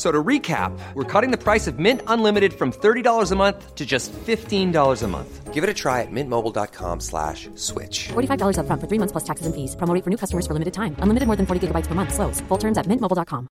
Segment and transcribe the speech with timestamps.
[0.00, 3.74] F- So to recap, we're cutting the price of Mint Unlimited from $30 a month
[3.74, 5.52] to just $15 a month.
[5.52, 8.08] Give it a try at mintmobile.com slash switch.
[8.08, 9.76] $45 upfront for three months plus taxes and fees.
[9.76, 10.96] Promo rate for new customers for limited time.
[11.00, 12.14] Unlimited more than 40 gigabytes per month.
[12.14, 12.40] Slows.
[12.48, 13.46] Full terms at mintmobile.com.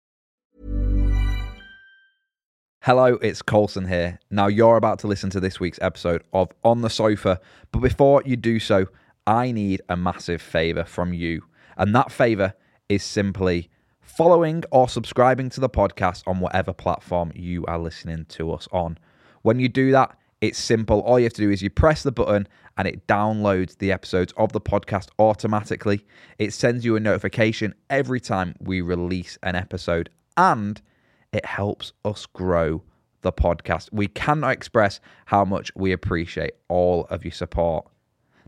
[2.81, 4.19] Hello, it's Colson here.
[4.31, 7.39] Now, you're about to listen to this week's episode of On the Sofa,
[7.71, 8.87] but before you do so,
[9.27, 11.43] I need a massive favour from you.
[11.77, 12.53] And that favour
[12.87, 13.69] is simply
[14.09, 18.97] following or subscribing to the podcast on whatever platform you are listening to us on.
[19.43, 21.01] When you do that, it's simple.
[21.01, 24.33] All you have to do is you press the button and it downloads the episodes
[24.35, 26.05] of the podcast automatically.
[26.37, 30.81] It sends you a notification every time we release an episode and
[31.31, 32.81] it helps us grow
[33.21, 33.89] the podcast.
[33.91, 37.87] We cannot express how much we appreciate all of your support.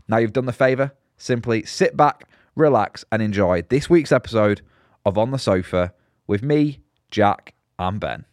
[0.08, 4.60] Now you've done the favor, simply sit back, relax, and enjoy this week's episode
[5.04, 5.92] of On the Sofa
[6.26, 8.24] with me, Jack, and Ben.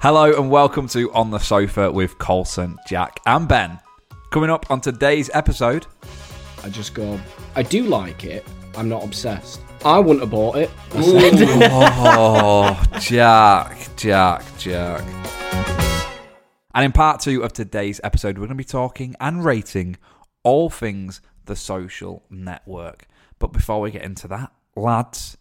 [0.00, 3.78] Hello and welcome to On the Sofa with Colson, Jack, and Ben.
[4.30, 5.86] Coming up on today's episode,
[6.62, 7.18] I just go,
[7.56, 8.46] I do like it.
[8.76, 9.60] I'm not obsessed.
[9.84, 10.70] I wouldn't have bought it.
[10.94, 11.70] I said.
[11.72, 15.63] oh, Jack, Jack, Jack.
[16.74, 19.96] And in part two of today's episode, we're going to be talking and rating
[20.42, 23.06] all things the social network.
[23.38, 25.36] But before we get into that, lads,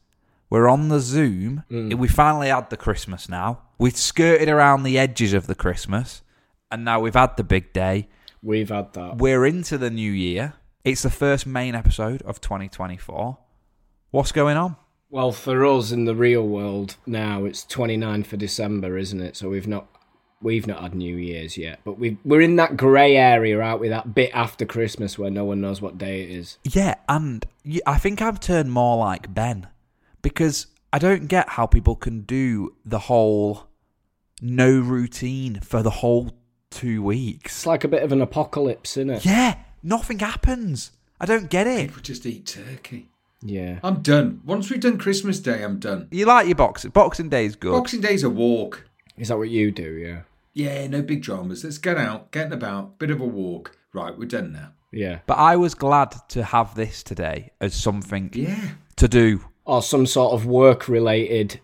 [0.49, 1.63] we're on the Zoom.
[1.71, 1.95] Mm.
[1.95, 3.61] We finally had the Christmas now.
[3.79, 6.21] We've skirted around the edges of the Christmas,
[6.69, 8.09] and now we've had the big day.
[8.43, 9.17] We've had that.
[9.17, 10.53] We're into the new year.
[10.83, 13.37] It's the first main episode of 2024.
[14.11, 14.75] What's going on?
[15.09, 19.35] Well, for us in the real world now, it's 29th of December, isn't it?
[19.35, 19.87] So we've not
[20.43, 23.87] we've not had New Year's yet, but we we're in that grey area, aren't we?
[23.89, 26.57] That bit after Christmas where no one knows what day it is.
[26.63, 29.67] Yeah, and y- I think I've turned more like Ben
[30.21, 33.67] because I don't get how people can do the whole
[34.41, 36.31] no routine for the whole
[36.69, 37.57] two weeks.
[37.59, 39.25] It's like a bit of an apocalypse, isn't it?
[39.25, 40.91] Yeah, nothing happens.
[41.19, 41.87] I don't get it.
[41.87, 43.09] People just eat turkey.
[43.41, 43.79] Yeah.
[43.83, 44.41] I'm done.
[44.45, 46.07] Once we've done Christmas Day, I'm done.
[46.11, 46.91] You like your boxing?
[46.91, 47.71] Boxing Day is good.
[47.73, 48.85] Boxing Day's a walk.
[49.17, 49.83] Is that what you do?
[49.93, 50.21] Yeah.
[50.53, 51.63] Yeah, no big dramas.
[51.63, 53.77] Let's get out, getting about, bit of a walk.
[53.93, 54.73] Right, we're done now.
[54.91, 55.19] Yeah.
[55.25, 58.69] But I was glad to have this today as something Yeah.
[58.97, 59.41] to do.
[59.65, 61.59] Or some sort of work related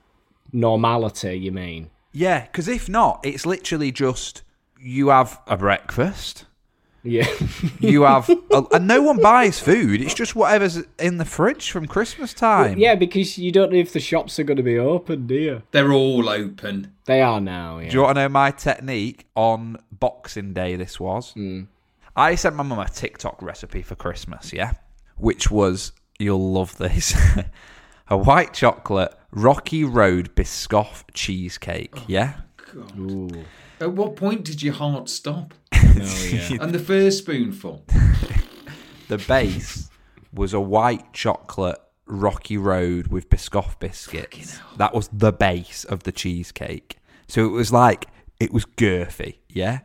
[0.52, 1.90] normality, you mean?
[2.12, 4.42] Yeah, because if not, it's literally just
[4.80, 6.46] you have a breakfast.
[7.04, 7.28] Yeah.
[7.80, 10.02] You have, a, and no one buys food.
[10.02, 12.78] It's just whatever's in the fridge from Christmas time.
[12.78, 15.64] yeah, because you don't know if the shops are going to be open, do you?
[15.72, 16.94] They're all open.
[17.06, 17.90] They are now, yeah.
[17.90, 20.76] Do you want to know my technique on Boxing Day?
[20.76, 21.32] This was.
[21.32, 21.64] Hmm.
[22.16, 24.74] I sent my mum a TikTok recipe for Christmas, yeah,
[25.16, 27.16] which was you'll love this
[28.10, 32.42] a white chocolate Rocky Road Biscoff cheesecake, oh yeah.
[33.80, 35.54] At what point did your heart stop?
[36.06, 36.58] Oh, yeah.
[36.62, 37.86] And the first spoonful.
[39.08, 39.90] The base
[40.34, 44.60] was a white chocolate Rocky Road with Biscoff biscuits.
[44.78, 46.98] That was the base of the cheesecake.
[47.28, 48.08] So it was like
[48.40, 49.80] it was girthy, yeah.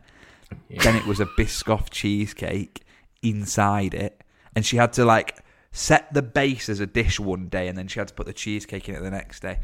[0.69, 2.83] Then it was a Biscoff cheesecake
[3.21, 4.21] inside it,
[4.55, 5.39] and she had to like
[5.71, 8.33] set the base as a dish one day, and then she had to put the
[8.33, 9.59] cheesecake in it the next day.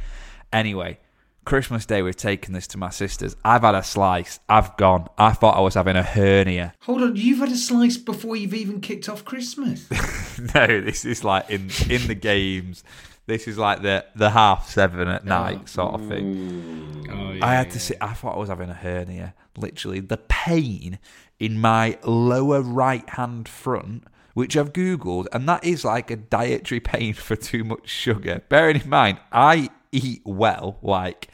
[0.54, 1.00] Anyway,
[1.44, 3.36] Christmas Day we've taken this to my sister's.
[3.44, 4.40] I've had a slice.
[4.48, 5.08] I've gone.
[5.18, 6.74] I thought I was having a hernia.
[6.82, 9.90] Hold on, you've had a slice before you've even kicked off Christmas.
[10.56, 12.84] no, this is like in in the games.
[13.26, 15.30] This is like the the half seven at oh.
[15.30, 17.08] night sort of thing.
[17.12, 17.98] Oh, yeah, I had to sit.
[18.02, 19.34] I thought I was having a hernia.
[19.58, 21.00] Literally, the pain
[21.40, 24.04] in my lower right hand front,
[24.36, 28.44] which I've googled, and that is like a dietary pain for too much sugar.
[28.48, 31.31] Bearing in mind, I eat well, like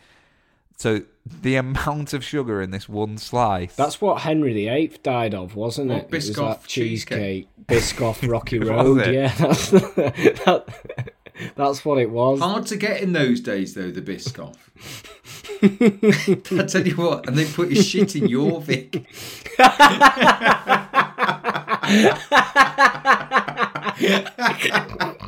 [0.78, 3.76] So the amount of sugar in this one slice.
[3.76, 6.06] That's what Henry VIII died of, wasn't What, it?
[6.06, 7.48] It was that cheesecake.
[7.48, 7.48] cheesecake?
[7.66, 9.34] Biscoff Rocky Road, yeah.
[9.40, 10.66] That's, that,
[11.56, 12.40] that's what it was.
[12.40, 14.56] Hard to get in those days, though, the Biscoff.
[16.60, 19.04] I tell you what, and they put his shit in your Vic.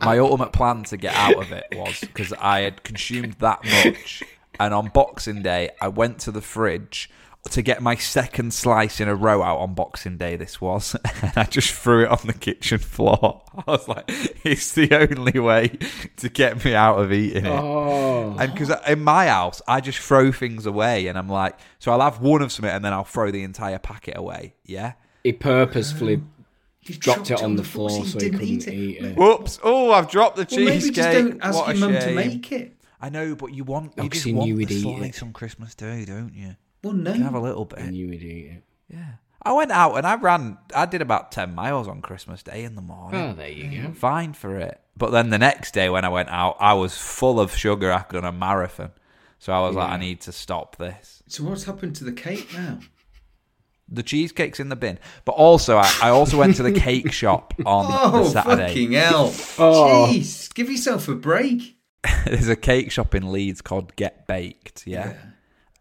[0.02, 4.24] my ultimate plan to get out of it was because I had consumed that much,
[4.60, 7.10] and on Boxing Day I went to the fridge
[7.52, 10.36] to get my second slice in a row out on Boxing Day.
[10.36, 13.42] This was, and I just threw it on the kitchen floor.
[13.68, 14.04] I was like,
[14.44, 15.70] "It's the only way
[16.18, 20.00] to get me out of eating it." Oh, And because in my house, I just
[20.00, 23.04] throw things away, and I'm like, so I'll have one of something, and then I'll
[23.06, 24.56] throw the entire packet away.
[24.66, 24.94] Yeah.
[25.24, 26.30] he purposefully um,
[26.84, 29.16] You dropped it on the floor so he couldn't eat it.
[29.16, 29.60] Whoops!
[29.64, 32.76] Oh, I've dropped the Well, maybe just don't ask What your mum to make it.
[33.02, 35.24] I know, but you want you I've just seen want you the eat slice it.
[35.24, 36.56] on Christmas Day, don't you?
[36.84, 37.12] Well, no.
[37.12, 37.80] You can have a little bit.
[37.80, 38.64] And you would eat it.
[38.90, 39.12] Yeah.
[39.42, 40.58] I went out and I ran.
[40.76, 43.22] I did about ten miles on Christmas Day in the morning.
[43.22, 43.92] Oh, there you go.
[43.94, 44.82] Fine for it.
[44.98, 48.20] But then the next day when I went out, I was full of sugar after
[48.20, 48.92] done a marathon.
[49.38, 51.24] So I was like, I need to stop this.
[51.28, 52.80] So what's happened to the cake now?
[53.88, 55.00] The cheesecake's in the bin.
[55.24, 58.68] But also, I, I also went to the cake shop on Oh, the Saturday.
[58.68, 59.34] fucking hell.
[59.58, 60.08] Oh.
[60.12, 61.78] Jeez, give yourself a break.
[62.26, 65.14] There's a cake shop in Leeds called Get Baked, yeah?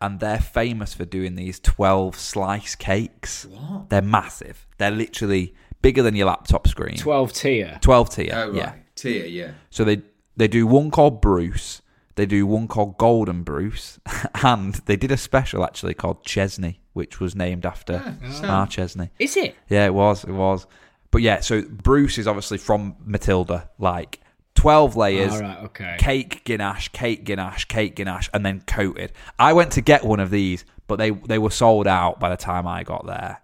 [0.00, 3.46] And they're famous for doing these 12 slice cakes.
[3.46, 3.90] What?
[3.90, 4.66] They're massive.
[4.78, 6.96] They're literally bigger than your laptop screen.
[6.96, 7.78] 12 tier.
[7.80, 8.54] 12 tier, Oh, right.
[8.56, 8.72] yeah.
[8.94, 9.50] Tia, yeah.
[9.70, 10.02] So they
[10.36, 11.82] they do one called Bruce,
[12.14, 13.98] they do one called Golden Bruce,
[14.42, 19.10] and they did a special actually called Chesney, which was named after Ah, our Chesney.
[19.18, 19.56] Is it?
[19.68, 20.22] Yeah, it was.
[20.24, 20.66] It was.
[21.10, 24.20] But yeah, so Bruce is obviously from Matilda, like
[24.58, 25.96] 12 ah, layers, All right, okay.
[26.00, 29.12] cake ganache, cake ganache, cake ganache, and then coated.
[29.38, 32.36] I went to get one of these, but they, they were sold out by the
[32.36, 33.40] time I got there.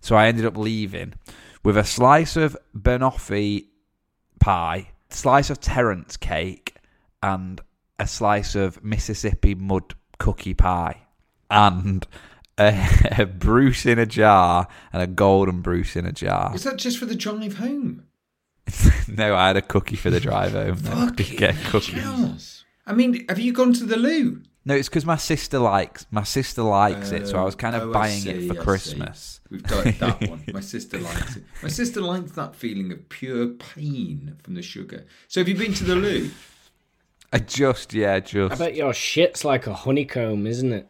[0.00, 1.14] So I ended up leaving
[1.62, 3.66] with a slice of banoffee
[4.40, 6.76] pie, slice of Terrence cake,
[7.22, 7.60] and
[7.98, 11.02] a slice of Mississippi mud cookie pie,
[11.50, 12.06] and
[12.56, 12.86] a,
[13.18, 16.52] a Bruce in a jar and a golden Bruce in a jar.
[16.52, 18.04] Was that just for the drive home?
[19.08, 20.78] no, I had a cookie for the drive home.
[20.84, 21.92] No, I didn't get a cookie.
[21.96, 22.64] Jealous.
[22.86, 24.42] I mean, have you gone to the loo?
[24.66, 27.82] No, it's because my sister likes my sister likes it, so I was kind of
[27.82, 28.62] Oh, I buying it for I see.
[28.62, 29.40] Christmas.
[29.50, 30.42] We've got that one.
[30.52, 31.44] My sister likes it.
[31.62, 35.04] My sister likes that feeling of pure pain from the sugar.
[35.28, 36.30] So have you been to the loo?
[37.32, 38.34] I just, yeah, just.
[38.36, 38.58] I just.
[38.60, 40.88] bet your shit's like a honeycomb, isn't it?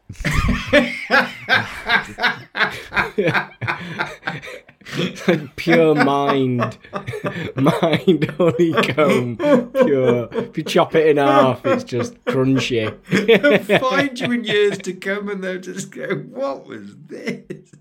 [5.29, 6.79] like pure mind,
[7.57, 9.37] mind honeycomb.
[9.37, 10.29] Pure.
[10.33, 12.97] If you chop it in half, it's just crunchy.
[13.09, 17.73] They'll find you in years to come and they'll just go, what was this?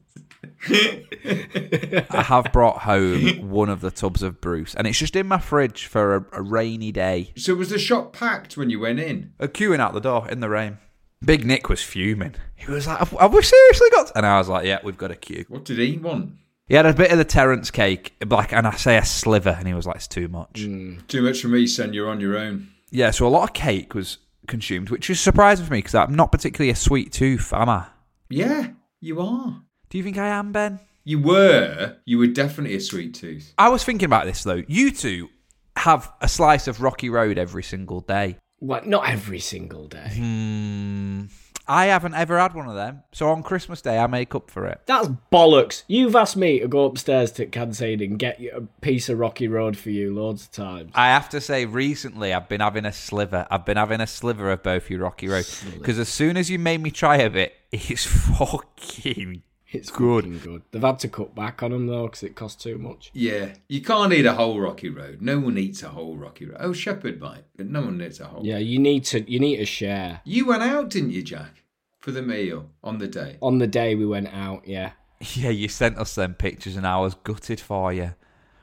[0.65, 5.37] I have brought home one of the tubs of Bruce, and it's just in my
[5.37, 7.33] fridge for a, a rainy day.
[7.35, 9.33] So was the shop packed when you went in?
[9.39, 10.77] A queuing out the door in the rain.
[11.23, 12.35] Big Nick was fuming.
[12.55, 15.11] He was like, "Have, have we seriously got?" And I was like, "Yeah, we've got
[15.11, 16.31] a queue." What did he want?
[16.67, 19.67] He had a bit of the Terence cake, like, and I say a sliver, and
[19.67, 21.93] he was like, "It's too much." Too much for me, son.
[21.93, 22.69] You're on your own.
[22.89, 26.15] Yeah, so a lot of cake was consumed, which is surprising for me because I'm
[26.15, 27.87] not particularly a sweet tooth, am I?
[28.29, 28.69] Yeah,
[29.01, 29.61] you are.
[29.89, 30.79] Do you think I am, Ben?
[31.03, 31.97] You were.
[32.05, 33.53] You were definitely a sweet tooth.
[33.57, 34.63] I was thinking about this though.
[34.67, 35.29] You two
[35.75, 38.37] have a slice of Rocky Road every single day.
[38.59, 38.87] What?
[38.87, 40.11] Not every single day.
[40.15, 41.23] Hmm.
[41.67, 43.03] I haven't ever had one of them.
[43.11, 44.81] So on Christmas Day, I make up for it.
[44.85, 45.83] That's bollocks.
[45.87, 49.47] You've asked me to go upstairs to Kansas and get you a piece of Rocky
[49.47, 50.91] Road for you loads of times.
[50.95, 53.47] I have to say, recently I've been having a sliver.
[53.49, 56.59] I've been having a sliver of both you Rocky Road because as soon as you
[56.59, 59.43] made me try a bit, it's fucking
[59.73, 60.23] It's good.
[60.25, 60.61] fucking good.
[60.71, 63.11] They've had to cut back on them though because it costs too much.
[63.13, 65.21] Yeah, you can't eat a whole Rocky Road.
[65.21, 66.57] No one eats a whole Rocky Road.
[66.59, 68.45] Oh, Shepherd might, but no one eats a whole.
[68.45, 69.29] Yeah, you need to.
[69.29, 70.21] You need to share.
[70.25, 71.63] You went out, didn't you, Jack,
[71.99, 73.37] for the meal on the day?
[73.41, 74.91] On the day we went out, yeah.
[75.35, 78.13] Yeah, you sent us them pictures and I was gutted for you.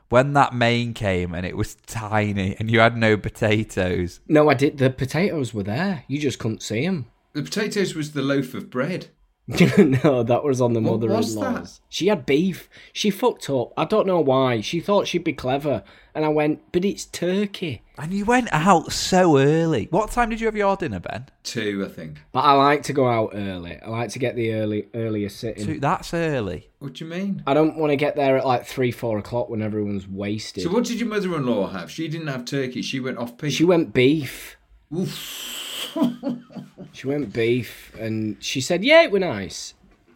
[0.09, 4.19] When that main came and it was tiny and you had no potatoes.
[4.27, 4.77] No, I did.
[4.77, 6.03] The potatoes were there.
[6.07, 7.07] You just couldn't see them.
[7.33, 9.07] The potatoes was the loaf of bread.
[10.03, 11.35] no, that was on the What mother-in-law's.
[11.35, 11.79] that?
[11.89, 12.69] She had beef.
[12.93, 13.73] She fucked up.
[13.75, 14.61] I don't know why.
[14.61, 15.83] She thought she'd be clever,
[16.15, 17.81] and I went, but it's turkey.
[17.97, 19.87] And you went out so early.
[19.91, 21.27] What time did you have your dinner, Ben?
[21.43, 22.19] Two, I think.
[22.31, 23.79] But I like to go out early.
[23.79, 25.65] I like to get the early earlier sitting.
[25.65, 26.69] Two, that's early.
[26.79, 27.43] What do you mean?
[27.45, 30.63] I don't want to get there at like three, four o'clock when everyone's wasted.
[30.63, 31.91] So what did your mother-in-law have?
[31.91, 32.81] She didn't have turkey.
[32.81, 33.51] She went off pig.
[33.51, 34.57] She went beef.
[34.95, 35.67] Oof.
[36.93, 39.73] she went beef, and she said, "Yeah, it were nice."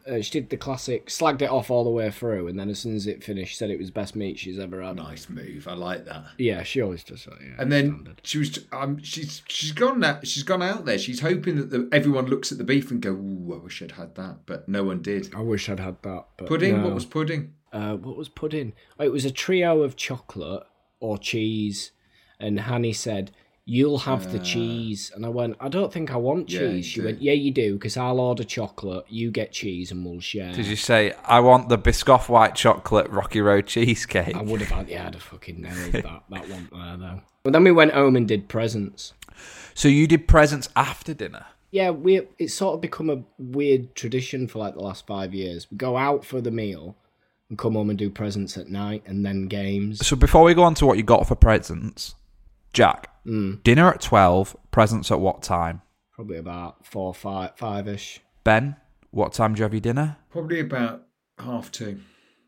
[0.07, 2.77] Uh, she did the classic, slagged it off all the way through, and then as
[2.77, 4.95] soon as it finished, said it was best meat she's ever had.
[4.97, 5.67] Nice move.
[5.67, 6.25] I like that.
[6.37, 7.39] Yeah, she always does that.
[7.41, 8.21] Yeah, And then standard.
[8.23, 10.27] she was, um, she's she's gone out.
[10.27, 10.99] She's gone out there.
[10.99, 13.93] She's hoping that the, everyone looks at the beef and go, "Ooh, I wish I'd
[13.93, 15.33] had that," but no one did.
[15.33, 16.25] I wish I'd had that.
[16.37, 16.77] But Pudding.
[16.77, 16.83] no.
[16.85, 17.53] What was pudding?
[17.73, 18.73] uh, what was pudding?
[18.99, 20.63] Oh, it was a trio of chocolate
[20.99, 21.91] or cheese,
[22.39, 23.31] and Hanny said,
[23.65, 26.83] "You'll have the cheese," and I went, "I don't think I want Yeah, cheese." you
[26.83, 27.05] she do.
[27.05, 30.67] went, "Yeah, you do, because I'll order chocolate, you get cheese, and we'll share." Did
[30.67, 34.35] you say I want the Biscoff white chocolate Rocky Road cheesecake?
[34.35, 36.23] I would have had, yeah, I'd have fucking nailed that.
[36.29, 37.21] that one there though.
[37.43, 39.13] But then we went home and did presents.
[39.73, 41.45] So you did presents after dinner.
[41.71, 45.67] Yeah, we it's sort of become a weird tradition for like the last five years.
[45.69, 46.95] We go out for the meal
[47.49, 50.05] and come home and do presents at night and then games.
[50.05, 52.15] So before we go on to what you got for presents,
[52.75, 53.53] Jack, hmm.
[53.63, 55.81] dinner at twelve, presents at what time?
[56.11, 58.19] Probably about four, five, five ish.
[58.43, 58.75] Ben,
[59.11, 60.17] what time do you have your dinner?
[60.29, 61.03] Probably about
[61.39, 62.01] half two,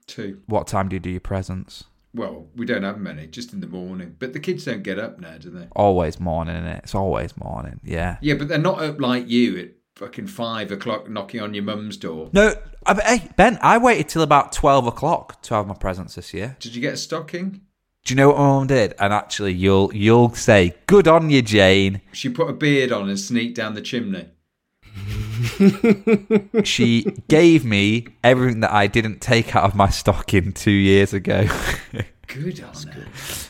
[0.05, 0.41] two.
[0.45, 1.85] What time do you do your presents?
[2.13, 4.17] Well, we don't have many, just in the morning.
[4.19, 5.69] But the kids don't get up now, do they?
[5.75, 6.79] Always morning, innit?
[6.79, 7.79] It's always morning.
[7.83, 8.17] Yeah.
[8.19, 11.95] Yeah, but they're not up like you at fucking five o'clock knocking on your mum's
[11.95, 12.29] door.
[12.33, 12.53] No,
[12.85, 16.57] I, hey Ben, I waited till about twelve o'clock to have my presents this year.
[16.59, 17.61] Did you get a stocking?
[18.07, 18.93] Do you know what my mum did?
[18.99, 23.19] And actually, you'll you'll say, "Good on you, Jane." She put a beard on and
[23.19, 24.29] sneaked down the chimney.
[26.63, 31.47] She gave me everything that I didn't take out of my stocking two years ago.
[32.27, 33.05] Good on her.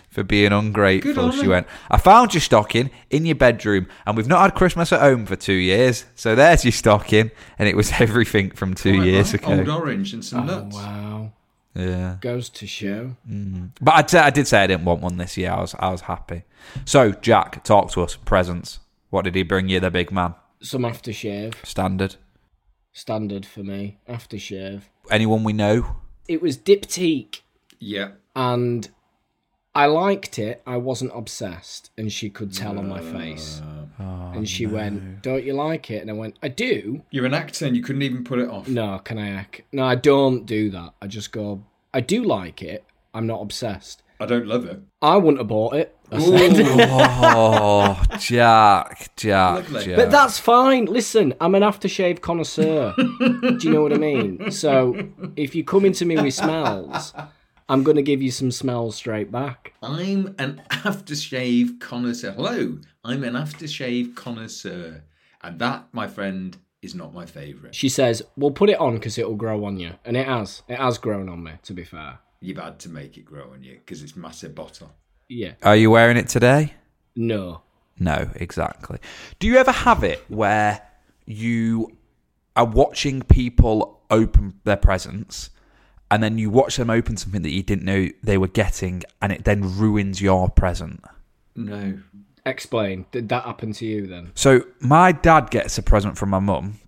[0.09, 1.31] for being ungrateful.
[1.31, 4.99] She went, I found your stocking in your bedroom, and we've not had Christmas at
[5.01, 6.05] home for two years.
[6.15, 7.31] So there's your stocking.
[7.57, 9.43] And it was everything from two Quite years right.
[9.43, 9.53] ago.
[9.59, 10.75] Old orange and some Oh nuts.
[10.75, 11.31] wow,
[11.77, 12.17] Yeah.
[12.22, 13.15] goes to show.
[13.29, 13.65] Mm-hmm.
[13.81, 15.51] But I'd say, did say I didn't want one this year.
[15.51, 16.43] I was, I was happy.
[16.86, 18.15] So, Jack, talk to us.
[18.15, 18.79] Presents.
[19.10, 20.36] What did he bring you, the big man?
[20.62, 22.15] Some aftershave, Standard.
[22.91, 24.00] standard for me.
[24.10, 24.81] Aftershave.
[25.12, 25.98] Anyone we know?
[26.27, 27.41] It was diptyque,
[27.79, 28.10] Yeah.
[28.36, 28.89] and
[29.75, 30.62] I liked it.
[30.65, 33.62] I wasn't obsessed, and she could tell on my face.
[34.00, 37.34] Oh, and she went, "Don't you like it?" And I went, "I do." You're an
[37.34, 38.68] actor and you couldn't even put it off.
[38.68, 39.62] No, can I act?
[39.72, 40.94] No, I don't do that.
[41.01, 41.63] I just go,
[41.94, 42.84] I do like it.
[43.13, 44.04] I'm not obsessed.
[44.20, 44.80] I don't love it.
[45.01, 45.96] I wouldn't have bought it.
[46.12, 46.66] I said.
[46.89, 49.86] Oh, Jack, Jack, Lovely.
[49.86, 49.96] Jack.
[49.96, 50.86] But that's fine.
[50.86, 52.94] Listen, I'm an aftershave connoisseur.
[52.98, 54.51] do you know what I mean?
[54.51, 54.96] So
[55.36, 57.13] if you come into me with smells,
[57.69, 59.74] I'm going to give you some smells straight back.
[59.83, 62.31] I'm an aftershave connoisseur.
[62.31, 65.03] Hello, I'm an aftershave connoisseur.
[65.41, 67.75] And that, my friend, is not my favourite.
[67.75, 70.62] She says, "We'll put it on because it'll grow on you," and it has.
[70.67, 71.53] It has grown on me.
[71.63, 74.91] To be fair, You've had to make it grow on you because it's massive bottle.
[75.27, 75.53] yeah.
[75.63, 76.74] Are you wearing it today?
[77.15, 77.62] No.
[78.00, 79.00] No, exactly.
[79.39, 80.81] Do you ever have it where
[81.25, 81.97] you
[82.55, 85.50] are watching people open their presents
[86.09, 89.31] and then you watch them open something that you didn't know they were getting and
[89.31, 91.03] it then ruins your present?
[91.55, 91.99] No.
[92.45, 93.05] Explain.
[93.11, 94.31] Did that happen to you then?
[94.33, 96.79] So my dad gets a present from my mum.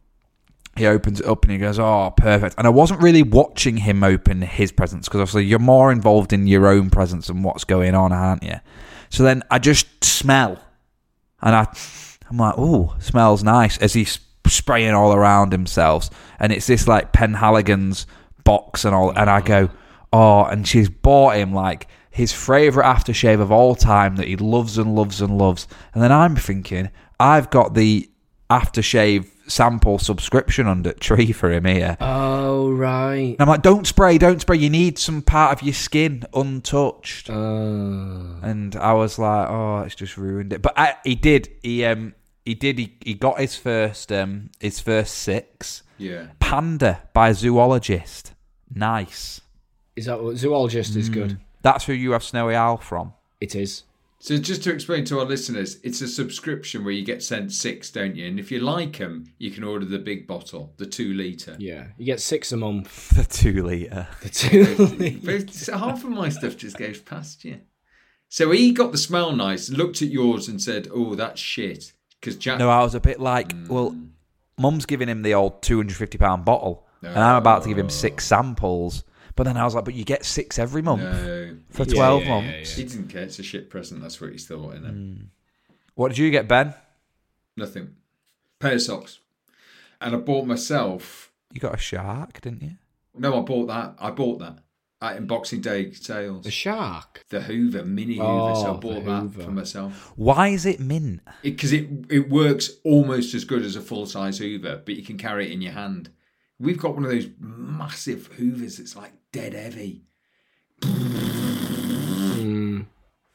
[0.77, 4.01] He opens it up and he goes, "Oh, perfect." And I wasn't really watching him
[4.01, 7.93] open his presents because obviously you're more involved in your own presents and what's going
[7.93, 8.55] on, aren't you?
[9.09, 10.57] So then I just smell,
[11.41, 11.67] and I,
[12.29, 16.09] I'm like, "Oh, smells nice." As he's spraying all around himself,
[16.39, 18.07] and it's this like Penhaligon's
[18.49, 19.69] box and all, and I go,
[20.11, 24.77] "Oh," and she's bought him like his favorite aftershave of all time that he loves
[24.77, 26.89] and loves and loves, and then I'm thinking,
[27.19, 28.09] I've got the
[28.49, 31.97] aftershave sample subscription under tree for him here.
[31.99, 33.35] Oh right.
[33.37, 34.57] And I'm like, don't spray, don't spray.
[34.57, 37.29] You need some part of your skin untouched.
[37.29, 37.33] Uh,
[38.41, 40.61] And I was like, oh, it's just ruined it.
[40.61, 41.49] But I, he did.
[41.63, 42.13] He um
[42.45, 42.79] he did.
[42.79, 45.83] He, he got his first um his first six.
[45.97, 46.27] Yeah.
[46.39, 48.33] Panda by a zoologist.
[48.73, 49.41] Nice.
[49.95, 51.31] is that what zoologist is good?
[51.31, 51.39] Mm.
[51.61, 53.13] That's who you have Snowy Owl from.
[53.41, 53.83] It is.
[54.21, 57.89] So just to explain to our listeners, it's a subscription where you get sent six,
[57.89, 58.27] don't you?
[58.27, 61.55] And if you like them, you can order the big bottle, the two litre.
[61.57, 63.09] Yeah, you get six a month.
[63.15, 64.07] The two liter.
[64.21, 64.75] The two.
[65.23, 67.61] But it's- half of my stuff just goes past you.
[68.27, 72.35] So he got the smell nice, looked at yours and said, "Oh, that's shit." Because
[72.35, 73.69] Jack, No, I was a bit like, mm.
[73.69, 73.95] well,
[74.57, 76.11] Mum's giving him the old two hundred
[77.01, 79.03] fifty and I'm about to give him six samples.
[79.35, 82.23] But then I was like, but you get six every month no, for he- twelve
[82.23, 82.75] yeah, yeah, months.
[82.75, 83.23] He didn't care.
[83.23, 84.01] It's a shit present.
[84.01, 84.75] That's what he's thought.
[84.75, 85.73] In it.
[85.95, 86.73] What did you get, Ben?
[87.55, 87.95] Nothing.
[88.59, 89.19] Pair of socks.
[90.01, 91.31] And I bought myself.
[91.53, 92.71] You got a shark, didn't you?
[93.17, 93.95] No, I bought that.
[93.99, 94.59] I bought that.
[95.01, 96.43] at in Boxing Day sales.
[96.43, 97.25] The shark.
[97.29, 98.55] The Hoover, mini Hoover.
[98.55, 99.43] so I Oh, bought that Hoover.
[99.43, 100.13] for myself.
[100.15, 101.21] Why is it mint?
[101.41, 105.17] Because it, it works almost as good as a full size Hoover, but you can
[105.17, 106.09] carry it in your hand.
[106.59, 110.03] We've got one of those massive Hoovers that's like dead heavy.
[112.39, 112.85] Mm.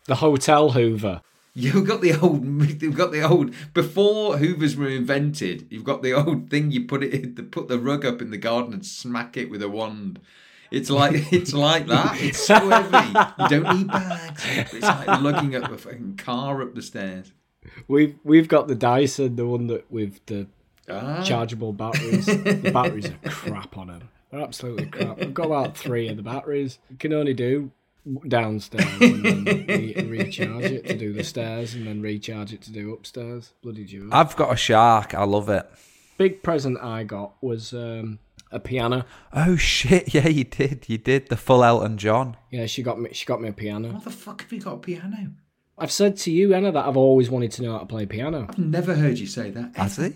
[0.07, 1.23] The hotel Hoover.
[1.57, 2.45] You've got the old,
[2.83, 3.55] you've got the old.
[3.75, 6.73] Before Hoovers were invented, you've got the old thing.
[6.73, 9.63] You put it, in, put the rug up in the garden and smack it with
[9.63, 10.21] a wand.
[10.73, 12.21] It's like it's like that.
[12.21, 13.09] It's so heavy.
[13.39, 14.45] You don't need bags.
[14.73, 17.31] It's like lugging up a fucking car up the stairs.
[17.87, 20.49] We've we've got the Dyson, the one that with the
[20.89, 21.23] Ah.
[21.23, 22.27] chargeable batteries.
[22.27, 24.09] the batteries are crap on them.
[24.31, 25.21] They're absolutely crap.
[25.21, 26.79] I've got about three of the batteries.
[26.91, 27.71] You can only do
[28.29, 32.73] downstairs and then re- recharge it to do the stairs and then recharge it to
[32.73, 33.53] do upstairs.
[33.63, 34.09] Bloody joke.
[34.13, 35.15] I've got a shark.
[35.15, 35.67] I love it.
[36.19, 38.19] Big present I got was um,
[38.53, 39.05] a piano.
[39.33, 40.05] Oh shit!
[40.15, 40.85] Yeah, you did.
[40.89, 42.37] You did the full Elton John.
[42.51, 43.11] Yeah, she got me.
[43.13, 43.93] She got me a piano.
[43.93, 45.33] What the fuck have you got a piano?
[45.77, 48.47] I've said to you, Anna, that I've always wanted to know how to play piano.
[48.49, 49.77] I've never heard you say that.
[49.77, 50.13] Has he?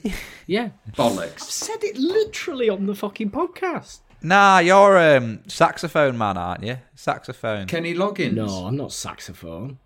[0.46, 1.42] Yeah, Bollocks.
[1.42, 4.00] I've said it literally on the fucking podcast.
[4.22, 6.78] Nah, you're um saxophone man, aren't you?
[6.94, 8.34] Saxophone, Kenny Loggins.
[8.34, 9.78] No, I'm not saxophone.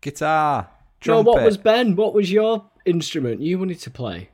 [0.00, 0.68] guitar,
[1.06, 1.96] No, what was Ben?
[1.96, 4.30] What was your instrument you wanted to play?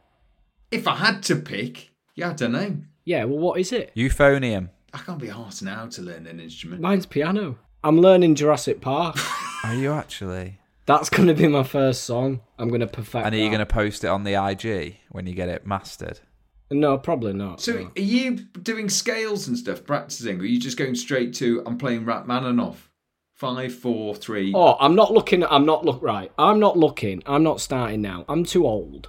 [0.71, 2.77] If I had to pick, yeah, I don't know.
[3.05, 3.93] Yeah, well, what is it?
[3.97, 4.71] euphonium?
[4.93, 6.81] I can't be arsed now to learn an instrument.
[6.81, 7.59] Mine's piano.
[7.83, 9.17] I'm learning Jurassic Park.
[9.65, 10.59] Are you actually?
[10.87, 12.41] That's going to be my first song.
[12.59, 13.27] I'm going to perfect.
[13.27, 16.21] And are you going to post it on the IG when you get it mastered?
[16.71, 17.61] No, probably not.
[17.61, 17.91] So no.
[17.97, 21.79] are you doing scales and stuff, practicing, or are you just going straight to I'm
[21.79, 22.91] playing Rachmaninoff?
[23.35, 24.53] Five, four, three.
[24.55, 25.45] Oh, I'm not looking.
[25.45, 26.31] I'm not look right.
[26.39, 27.23] I'm not looking.
[27.27, 28.25] I'm not starting now.
[28.29, 29.09] I'm too old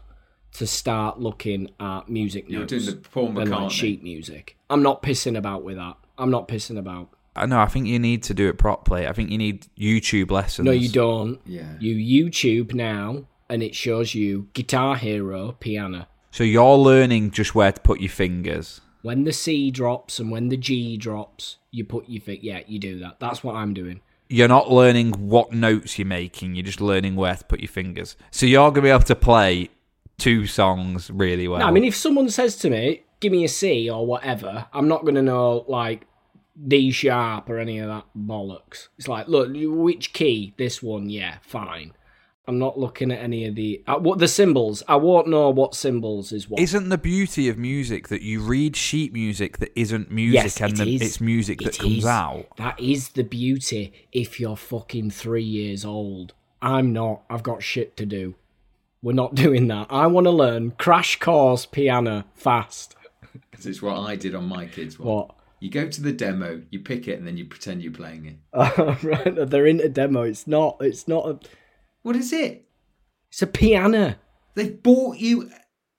[0.53, 4.57] to start looking at music You're notes doing the Paul and like sheet music.
[4.69, 5.95] I'm not pissing about with that.
[6.17, 7.09] I'm not pissing about.
[7.35, 7.59] I know.
[7.59, 9.07] I think you need to do it properly.
[9.07, 10.65] I think you need YouTube lessons.
[10.65, 11.39] No, you don't.
[11.45, 11.75] Yeah.
[11.79, 11.95] You
[12.29, 16.07] YouTube now, and it shows you Guitar Hero piano.
[16.31, 18.81] So you're learning just where to put your fingers.
[19.01, 22.79] When the C drops and when the G drops, you put your fi- yeah, you
[22.79, 23.19] do that.
[23.19, 24.01] That's what I'm doing.
[24.27, 26.55] You're not learning what notes you're making.
[26.55, 28.15] You're just learning where to put your fingers.
[28.31, 29.69] So you're gonna be able to play
[30.17, 31.59] two songs really well.
[31.59, 34.87] No, I mean, if someone says to me, "Give me a C or whatever, I'm
[34.87, 36.07] not going to know like
[36.67, 38.87] D sharp or any of that bollocks.
[38.97, 40.53] It's like, look, which key?
[40.57, 41.91] This one, yeah, fine.
[42.47, 44.83] I'm not looking at any of the uh, what the symbols.
[44.87, 46.59] I won't know what symbols is what.
[46.61, 50.73] Isn't the beauty of music that you read sheet music that isn't music yes, and
[50.73, 51.01] it the, is.
[51.01, 52.05] it's music that It comes is.
[52.05, 52.45] out?
[52.57, 53.93] That is the beauty.
[54.11, 57.23] If you're fucking three years old, I'm not.
[57.31, 58.35] I've got shit to do.
[59.01, 59.87] We're not doing that.
[59.89, 62.95] I want to learn crash course piano fast.
[63.55, 65.07] This is what I did on my kids' one.
[65.09, 65.35] What?
[65.65, 68.37] You go to the demo, you pick it, and then you pretend you're playing it.
[69.03, 70.21] right, they're in a demo.
[70.21, 70.77] It's not.
[70.79, 71.39] It's not a.
[72.03, 72.67] What is it?
[73.31, 74.13] It's a piano.
[74.53, 75.49] They've bought you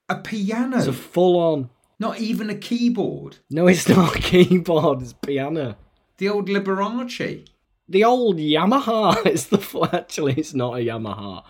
[0.09, 1.71] a piano, It's a full on.
[1.99, 3.39] not even a keyboard.
[3.51, 5.03] No, it's not a keyboard.
[5.03, 5.77] It's piano.
[6.19, 7.49] The old Liberace.
[7.89, 9.17] The old Yamaha.
[9.27, 10.35] It's the actually.
[10.35, 11.43] It's not a Yamaha.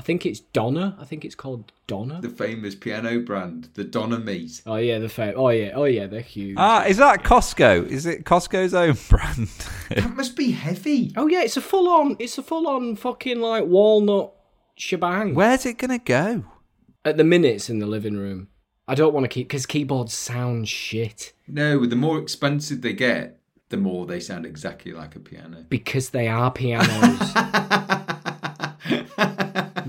[0.00, 0.96] I think it's Donner.
[0.98, 2.22] I think it's called Donner.
[2.22, 4.62] the famous piano brand, the Donna Meat.
[4.64, 5.72] Oh yeah, the fa- Oh yeah.
[5.74, 6.54] Oh yeah, they're huge.
[6.58, 7.86] Ah, is that Costco?
[7.86, 9.48] Is it Costco's own brand?
[9.90, 11.12] That must be heavy.
[11.18, 12.16] Oh yeah, it's a full on.
[12.18, 14.32] It's a full on fucking like walnut
[14.74, 15.34] shebang.
[15.34, 16.44] Where's it gonna go?
[17.04, 18.48] At the minute, it's in the living room.
[18.88, 23.38] I don't want to keep because keyboards sound shit No, the more expensive they get,
[23.68, 25.66] the more they sound exactly like a piano.
[25.68, 27.20] because they are pianos.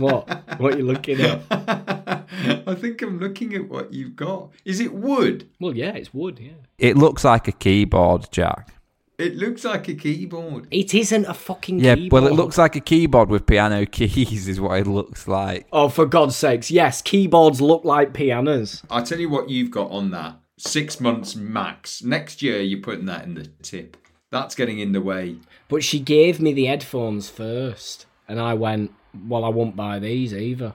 [0.01, 0.27] what?
[0.59, 1.41] What are you looking at?
[2.67, 4.49] I think I'm looking at what you've got.
[4.65, 5.47] Is it wood?
[5.59, 6.39] Well, yeah, it's wood.
[6.39, 6.51] Yeah.
[6.77, 8.73] It looks like a keyboard, Jack.
[9.17, 10.67] It looks like a keyboard.
[10.71, 12.23] It isn't a fucking Yeah, keyboard.
[12.23, 15.67] well, it looks like a keyboard with piano keys, is what it looks like.
[15.71, 18.81] Oh, for God's sakes, yes, keyboards look like pianos.
[18.89, 20.39] I'll tell you what you've got on that.
[20.57, 22.03] Six months max.
[22.03, 23.97] Next year, you're putting that in the tip.
[24.31, 25.35] That's getting in the way.
[25.67, 28.91] But she gave me the headphones first, and I went,
[29.27, 30.73] "Well, I won't buy these either."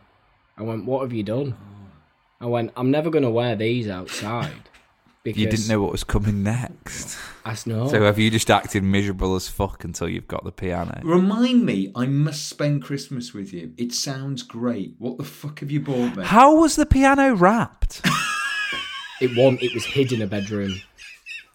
[0.57, 1.57] I went, "What have you done?"
[2.40, 4.68] I went, "I'm never going to wear these outside."
[5.22, 7.18] Because You didn't know what was coming next.
[7.44, 7.88] I know.
[7.88, 11.01] So have you just acted miserable as fuck until you've got the piano?
[11.03, 13.72] Remind me, I must spend Christmas with you.
[13.77, 14.94] It sounds great.
[14.99, 16.25] What the fuck have you bought me?
[16.25, 18.03] How was the piano wrapped?
[19.20, 19.59] it won.
[19.61, 20.81] It was hid in a bedroom.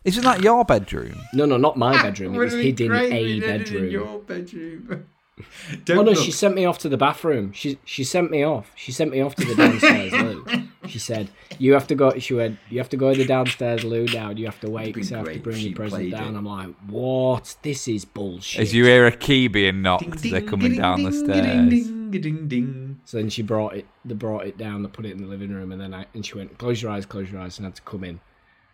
[0.04, 1.22] Isn't that your bedroom?
[1.34, 2.34] No, no, not my ah, bedroom.
[2.34, 3.84] It was be hid in a we did it bedroom.
[3.86, 5.08] In your bedroom.
[5.86, 6.24] Don't Oh no, look.
[6.24, 7.52] she sent me off to the bathroom.
[7.54, 8.72] She she sent me off.
[8.76, 10.46] She sent me off to the downstairs loo.
[10.88, 13.84] She said, "You have to go." She went, "You have to go to the downstairs
[13.84, 14.32] loo now.
[14.32, 16.38] and You have to wait been because I have to bring your present down." it.
[16.40, 17.56] I'm like, "What?
[17.62, 21.04] This is bullshit." As you hear a key being knocked, Ding, they're coming ding, down
[21.04, 21.70] the stairs.
[21.70, 23.00] Ding, ding, ding, ding.
[23.06, 23.86] So then she brought it.
[24.04, 24.82] They brought it down.
[24.84, 26.92] They put it in the living room, and then I and she went, "Close your
[26.92, 28.20] eyes, close your eyes," and I had to come in.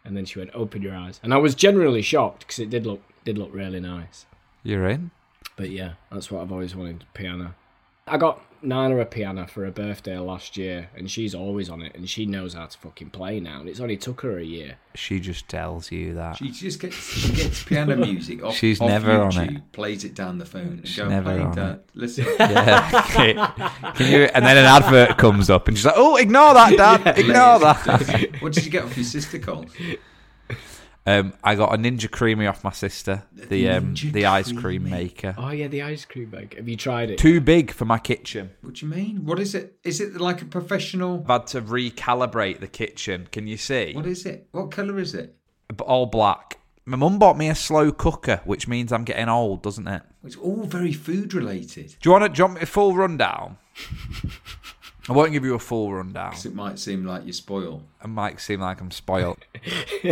[0.04, 2.86] And then she went, "Open your eyes," and I was generally shocked because it did
[2.88, 4.26] look did look really nice.
[4.64, 5.12] You're in.
[5.56, 7.56] But yeah, that's what I've always wanted piano.
[8.08, 11.94] I got Nana a piano for her birthday last year, and she's always on it,
[11.96, 13.60] and she knows how to fucking play now.
[13.60, 14.78] And it's only took her a year.
[14.96, 16.38] She just tells you that.
[16.38, 18.56] She just gets she gets piano music off.
[18.56, 19.72] She's off never on YouTube, it.
[19.74, 20.62] Plays it down the phone.
[20.62, 21.74] And She's go never play on that.
[21.76, 21.90] it.
[21.94, 22.26] Listen.
[22.40, 23.04] Yeah.
[23.10, 23.34] okay.
[23.96, 24.24] Can you?
[24.34, 27.18] And then an advert comes up, and she's like, "Oh, ignore that, Dad.
[27.20, 29.66] Ignore that." what did you get off your sister, Cole?
[31.08, 34.84] Um, I got a Ninja Creami off my sister, the um, Ninja the ice cream
[34.84, 34.90] Creami.
[34.90, 35.36] maker.
[35.38, 36.58] Oh yeah, the ice cream bag.
[36.58, 37.18] Have you tried it?
[37.18, 38.50] Too big for my kitchen.
[38.60, 39.24] What do you mean?
[39.24, 39.80] What is it?
[39.86, 41.22] Is it like a professional?
[41.22, 43.30] I've had to recalibrate the kitchen.
[43.32, 43.94] Can you see?
[43.94, 44.50] What is it?
[44.52, 45.34] What colour is it?
[45.70, 46.60] But all black.
[46.84, 50.04] My mum bought me a slow cooker, which means I'm getting old, doesn't it?
[50.26, 51.96] It's all very food related.
[52.02, 52.30] Do you want to?
[52.30, 53.58] Do you want a full rundown?
[55.10, 56.32] I won't give you a full rundown.
[56.32, 57.84] 'Cause it might seem like you're spoiled.
[58.04, 59.38] It might seem like I'm spoiled.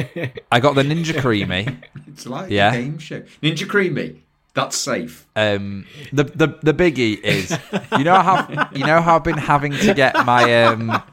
[0.52, 1.84] I got the Ninja Creami.
[2.08, 2.74] It's like Yeah.
[2.74, 3.22] a game show.
[3.44, 4.18] Ninja Creami.
[4.54, 5.28] That's safe.
[5.36, 7.52] Um, the the the biggie is
[7.98, 11.04] you know how you know how I've been having to get my um,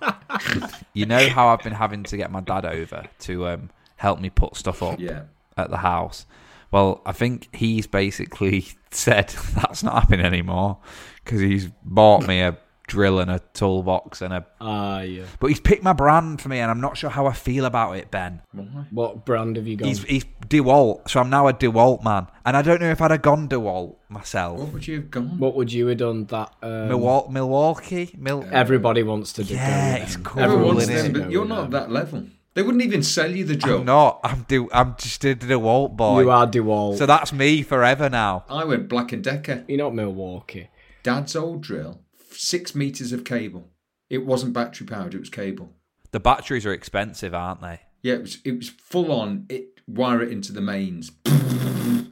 [0.94, 4.30] you know how I've been having to get my dad over to um help me
[4.30, 5.22] put stuff up Yeah.
[5.56, 6.24] at the house.
[6.70, 10.78] Well, I think he's basically said that's not happening anymore
[11.24, 12.56] because he's bought me a
[12.92, 14.46] drill and a toolbox and a.
[14.60, 15.24] Ah yeah.
[15.40, 17.96] But he's picked my brand for me, and I'm not sure how I feel about
[17.96, 18.42] it, Ben.
[18.90, 19.88] What brand have you got?
[19.88, 23.10] He's he's Dewalt, so I'm now a Dewalt man, and I don't know if I'd
[23.10, 24.58] have gone Dewalt myself.
[24.58, 25.38] What would you have gone?
[25.38, 26.26] What would you have done?
[26.26, 29.42] That um, Milwaukee, Milwaukee, Mil- everybody wants to.
[29.44, 31.90] Yeah, go it's cool, Everyone Everyone wants isn't them, go but you're not at that
[31.90, 32.24] level.
[32.54, 33.78] They wouldn't even sell you the drill.
[33.78, 34.20] I'm not.
[34.22, 34.68] I'm do.
[34.72, 36.20] I'm just a Dewalt boy.
[36.20, 36.98] You are Dewalt.
[36.98, 38.44] So that's me forever now.
[38.50, 39.64] I went Black and Decker.
[39.66, 40.68] You're not Milwaukee.
[41.02, 41.98] Dad's old drill,
[42.36, 43.68] six meters of cable.
[44.10, 45.72] It wasn't battery powered; it was cable.
[46.10, 47.80] The batteries are expensive, aren't they?
[48.02, 48.38] Yeah, it was.
[48.44, 49.46] It was full on.
[49.48, 51.12] It wire it into the mains.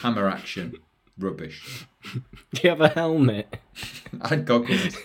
[0.00, 0.74] Hammer action,
[1.18, 1.86] rubbish.
[2.12, 3.56] Do you have a helmet?
[4.20, 4.96] I had goggles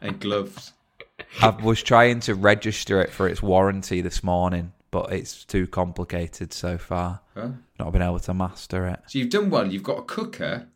[0.00, 0.72] and gloves.
[1.40, 6.52] I was trying to register it for its warranty this morning, but it's too complicated
[6.52, 7.20] so far.
[7.34, 7.50] Huh?
[7.78, 9.00] Not been able to master it.
[9.06, 9.70] So you've done well.
[9.70, 10.68] You've got a cooker,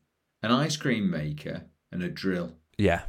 [0.43, 2.55] an ice cream maker, and a drill.
[2.79, 3.03] Yeah.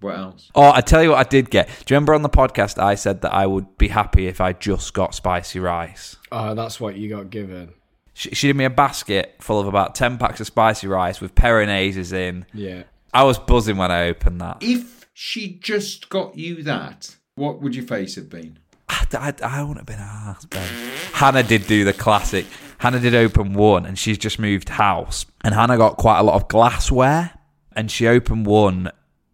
[0.00, 0.50] What else?
[0.54, 1.66] Oh, I tell you what I did get.
[1.66, 4.52] Do you remember on the podcast I said that I would be happy if I
[4.52, 6.16] just got spicy rice?
[6.30, 7.72] Oh, that's what you got given.
[8.14, 11.34] She, she did me a basket full of about 10 packs of spicy rice with
[11.34, 12.46] Perinaises in.
[12.54, 12.84] Yeah.
[13.12, 14.58] I was buzzing when I opened that.
[14.60, 18.58] If she just got you that, what would your face have been?
[18.88, 20.68] I, I, I wouldn't have been asked, Ben.
[21.12, 22.46] Hannah did do the classic.
[22.78, 25.26] Hannah did open one, and she's just moved house.
[25.42, 27.32] And Hannah got quite a lot of glassware,
[27.74, 28.90] and she opened one.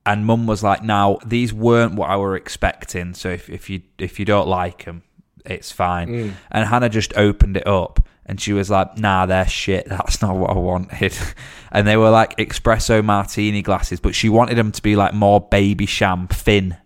[0.06, 3.14] And Mum was like, "Now these weren't what I were expecting.
[3.14, 5.02] So if, if you if you don't like them,
[5.46, 6.08] it's fine."
[6.50, 9.86] And Hannah just opened it up, and she was like, "Nah, they're shit.
[9.88, 11.16] That's not what I wanted."
[11.72, 15.40] and they were like espresso martini glasses, but she wanted them to be like more
[15.48, 16.76] Babycham thin,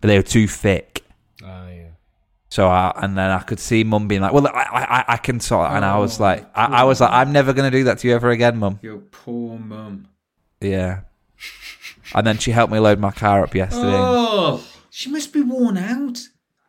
[0.00, 1.04] but they were too thick.
[1.42, 1.88] Ah, yeah.
[2.50, 5.40] So I, and then I could see mum being like, "Well, I, I, I can
[5.40, 7.84] sort." it." And I was like, I, I was like, "I'm never going to do
[7.84, 10.08] that to you ever again, mum." Your poor mum.
[10.60, 11.00] Yeah.
[12.14, 13.92] And then she helped me load my car up yesterday.
[13.94, 16.18] Oh, she must be worn out.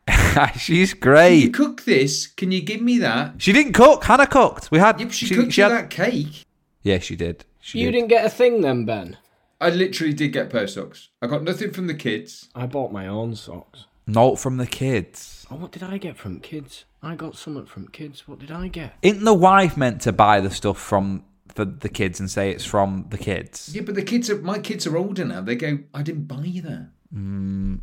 [0.58, 1.54] She's Can you great.
[1.54, 2.26] cook this?
[2.26, 3.34] Can you give me that?
[3.38, 4.04] She didn't cook.
[4.04, 4.70] Hannah cooked.
[4.70, 5.00] We had.
[5.00, 6.44] Yep, she, she, cooked she you had- that cake.
[6.82, 7.44] Yeah, she did.
[7.60, 7.92] She You did.
[7.92, 9.16] didn't get a thing then, Ben.
[9.60, 11.08] I literally did get pair socks.
[11.22, 12.48] I got nothing from the kids.
[12.54, 13.86] I bought my own socks.
[14.06, 15.46] Not from the kids.
[15.50, 16.84] Oh, what did I get from kids?
[17.02, 18.28] I got something from kids.
[18.28, 18.94] What did I get?
[19.00, 22.64] Isn't the wife meant to buy the stuff from for the kids and say it's
[22.64, 23.70] from the kids?
[23.74, 25.40] Yeah, but the kids are my kids are older now.
[25.40, 26.90] They go, I didn't buy you that.
[27.14, 27.80] Mm.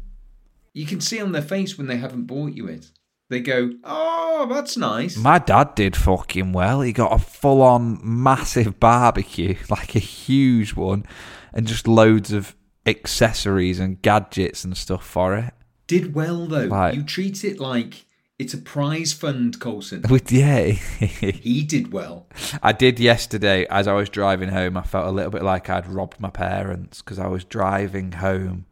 [0.74, 2.91] You can see on their face when they haven't bought you it.
[3.30, 5.15] They go, Oh, that's nice.
[5.15, 6.82] My dad did fucking well.
[6.82, 11.06] He got a full on massive barbecue, like a huge one,
[11.54, 15.54] and just loads of accessories and gadgets and stuff for it.
[15.88, 16.67] Did well though.
[16.67, 16.93] Right.
[16.93, 18.06] You treat it like
[18.42, 20.04] it's a prize fund, Colson.
[20.10, 22.28] With yeah, he did well.
[22.62, 24.78] I did yesterday as I was driving home.
[24.78, 28.66] I felt a little bit like I'd robbed my parents because I was driving home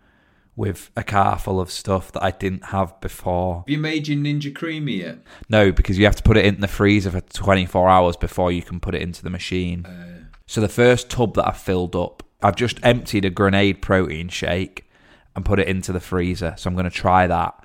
[0.55, 3.59] with a car full of stuff that I didn't have before.
[3.59, 5.19] Have you made your Ninja Creami yet?
[5.47, 8.61] No, because you have to put it in the freezer for 24 hours before you
[8.61, 9.85] can put it into the machine.
[9.85, 10.25] Uh.
[10.45, 14.89] so the first tub that I filled up I've just emptied a grenade protein shake
[15.35, 16.55] and put it into the freezer.
[16.57, 17.63] So I'm going to try that.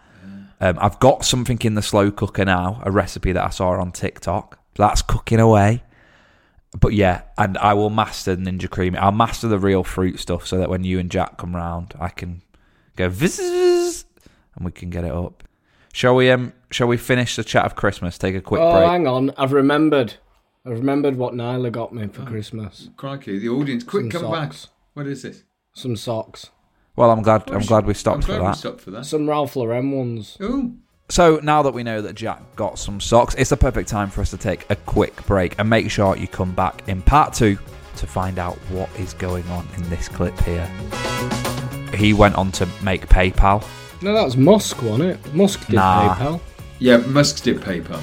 [0.61, 3.93] Um, I've got something in the slow cooker now, a recipe that I saw on
[3.93, 4.59] TikTok.
[4.77, 5.83] That's cooking away.
[6.79, 8.97] But yeah, and I will master Ninja Cream.
[8.99, 12.09] I'll master the real fruit stuff so that when you and Jack come round, I
[12.09, 12.43] can
[12.97, 14.05] go vizzz
[14.57, 15.45] and we can get it up.
[15.93, 16.31] Shall we?
[16.31, 18.19] Um, shall we finish the chat of Christmas?
[18.19, 18.88] Take a quick oh, break.
[18.88, 19.31] hang on.
[19.37, 20.14] I've remembered.
[20.67, 22.88] I remembered what Nyla got me for Christmas.
[22.97, 24.55] Crikey, the audience, quick, Some come back.
[24.95, 25.45] What is this?
[25.75, 26.51] Some socks.
[26.96, 27.50] Well, I'm glad.
[27.50, 28.57] I'm glad we stopped I'm for glad we that.
[28.57, 29.07] stopped for that.
[29.07, 30.37] Some Ralph Lauren ones.
[30.40, 30.76] Ooh.
[31.09, 34.20] So now that we know that Jack got some socks, it's the perfect time for
[34.22, 37.59] us to take a quick break and make sure you come back in part two
[37.96, 40.66] to find out what is going on in this clip here.
[41.94, 43.64] He went on to make PayPal.
[44.02, 45.35] No, that was Musk, wasn't it?
[45.35, 46.14] Musk did Nah.
[46.14, 46.40] PayPal.
[46.78, 48.00] Yeah, Musk did PayPal.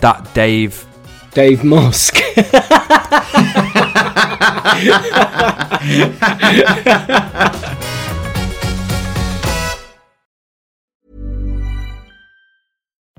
[0.00, 0.84] That Dave
[1.32, 2.16] Dave Musk.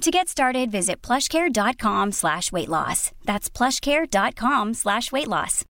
[0.00, 3.12] To get started, visit plushcare.com slash weight loss.
[3.26, 5.66] That's plushcare.com slash weight loss.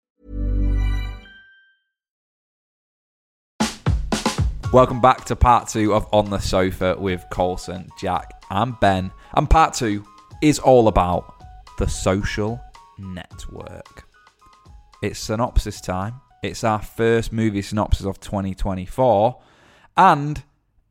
[4.71, 9.11] Welcome back to part two of On the Sofa with Colson, Jack, and Ben.
[9.33, 10.05] And part two
[10.43, 11.43] is all about
[11.79, 12.61] the social
[12.99, 14.05] network.
[15.03, 16.21] It's synopsis time.
[16.43, 19.41] It's our first movie synopsis of 2024,
[19.97, 20.43] and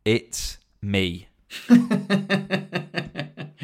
[0.06, 1.28] it's me.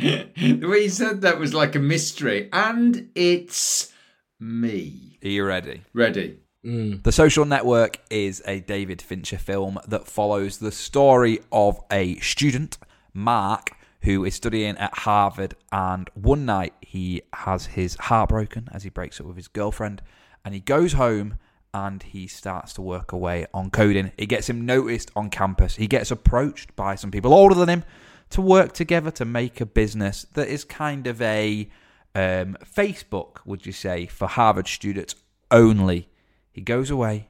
[0.03, 2.49] The way you said that was like a mystery.
[2.51, 3.93] And it's
[4.39, 5.17] me.
[5.23, 5.81] Are you ready?
[5.93, 6.39] Ready.
[6.65, 7.03] Mm.
[7.03, 12.77] The Social Network is a David Fincher film that follows the story of a student,
[13.13, 15.55] Mark, who is studying at Harvard.
[15.71, 20.01] And one night he has his heart broken as he breaks up with his girlfriend.
[20.43, 21.37] And he goes home
[21.73, 24.11] and he starts to work away on coding.
[24.17, 25.77] It gets him noticed on campus.
[25.77, 27.83] He gets approached by some people older than him
[28.29, 31.69] to work together to make a business that is kind of a
[32.15, 35.15] um, Facebook, would you say, for Harvard students
[35.51, 36.09] only.
[36.51, 37.29] He goes away,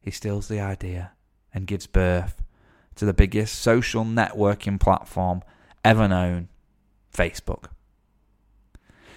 [0.00, 1.12] he steals the idea,
[1.54, 2.42] and gives birth
[2.96, 5.42] to the biggest social networking platform
[5.84, 6.48] ever known
[7.12, 7.66] Facebook.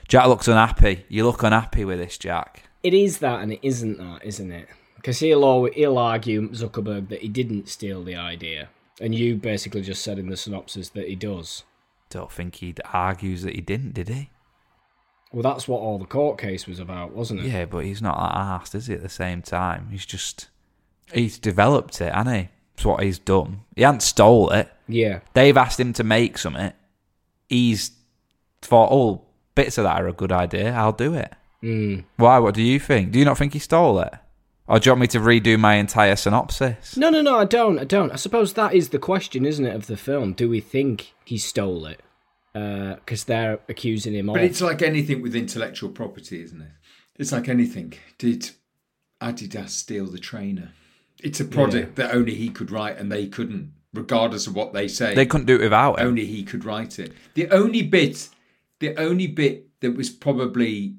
[0.07, 1.05] Jack looks unhappy.
[1.09, 2.63] You look unhappy with this, Jack.
[2.83, 4.67] It is that and it isn't that, isn't it?
[4.95, 8.69] Because he'll, he'll argue, Zuckerberg, that he didn't steal the idea.
[9.01, 11.63] And you basically just said in the synopsis that he does.
[12.09, 14.29] Don't think he argues that he didn't, did he?
[15.33, 17.47] Well, that's what all the court case was about, wasn't it?
[17.47, 19.89] Yeah, but he's not that arsed, is he, at the same time?
[19.91, 20.47] He's just.
[21.13, 22.49] He's developed it, hasn't he?
[22.75, 23.61] It's what he's done.
[23.75, 24.71] He hasn't stole it.
[24.87, 25.19] Yeah.
[25.33, 26.71] They've asked him to make something.
[27.49, 27.91] He's
[28.61, 29.23] thought, oh,
[29.55, 30.71] bits of that are a good idea.
[30.73, 31.33] I'll do it.
[31.61, 32.05] Mm.
[32.17, 32.39] Why?
[32.39, 33.11] What do you think?
[33.11, 34.13] Do you not think he stole it?
[34.67, 36.97] Or do you want me to redo my entire synopsis?
[36.97, 37.77] No, no, no, I don't.
[37.77, 38.11] I don't.
[38.11, 40.33] I suppose that is the question, isn't it, of the film?
[40.33, 42.01] Do we think he stole it?
[42.55, 44.49] Uh, because they're accusing him of But of.
[44.49, 46.71] it's like anything with intellectual property, isn't it?
[47.17, 47.93] It's like anything.
[48.17, 48.51] Did
[49.21, 50.71] Adidas steal the trainer?
[51.21, 54.87] It's a product that only he could write and they couldn't, regardless of what they
[54.87, 55.13] say.
[55.13, 56.07] They couldn't do it without him.
[56.07, 57.13] only he could write it.
[57.33, 58.29] The only bit,
[58.79, 60.95] the only bit that was probably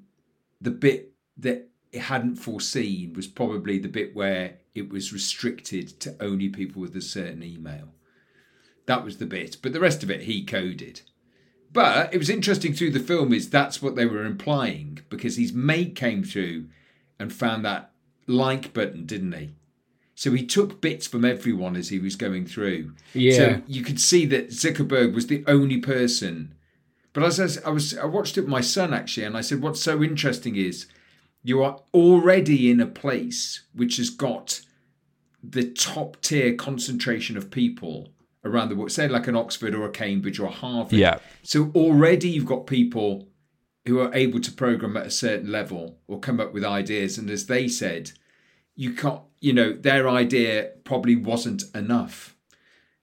[0.61, 6.17] the bit that it hadn't foreseen was probably the bit where it was restricted to
[6.21, 7.89] only people with a certain email.
[8.87, 11.03] That was the bit, but the rest of it he coded.
[11.73, 15.53] But it was interesting through the film is that's what they were implying because his
[15.53, 16.67] mate came through
[17.19, 17.91] and found that
[18.27, 19.55] like button, didn't he?
[20.15, 22.95] So he took bits from everyone as he was going through.
[23.13, 23.37] Yeah.
[23.37, 26.55] So you could see that Zuckerberg was the only person.
[27.13, 29.43] But as I was, I was, I watched it with my son actually, and I
[29.43, 30.87] said, what's so interesting is
[31.47, 34.63] you are already in a place which has got
[35.45, 38.09] the top tier concentration of people
[38.45, 40.99] around the world, say like an Oxford or a Cambridge or a Harvard.
[40.99, 41.21] Yeah.
[41.45, 43.29] So already you've got people
[43.87, 47.17] who are able to program at a certain level or come up with ideas.
[47.17, 48.11] And as they said,
[48.75, 52.35] you can't, you know, their idea probably wasn't enough.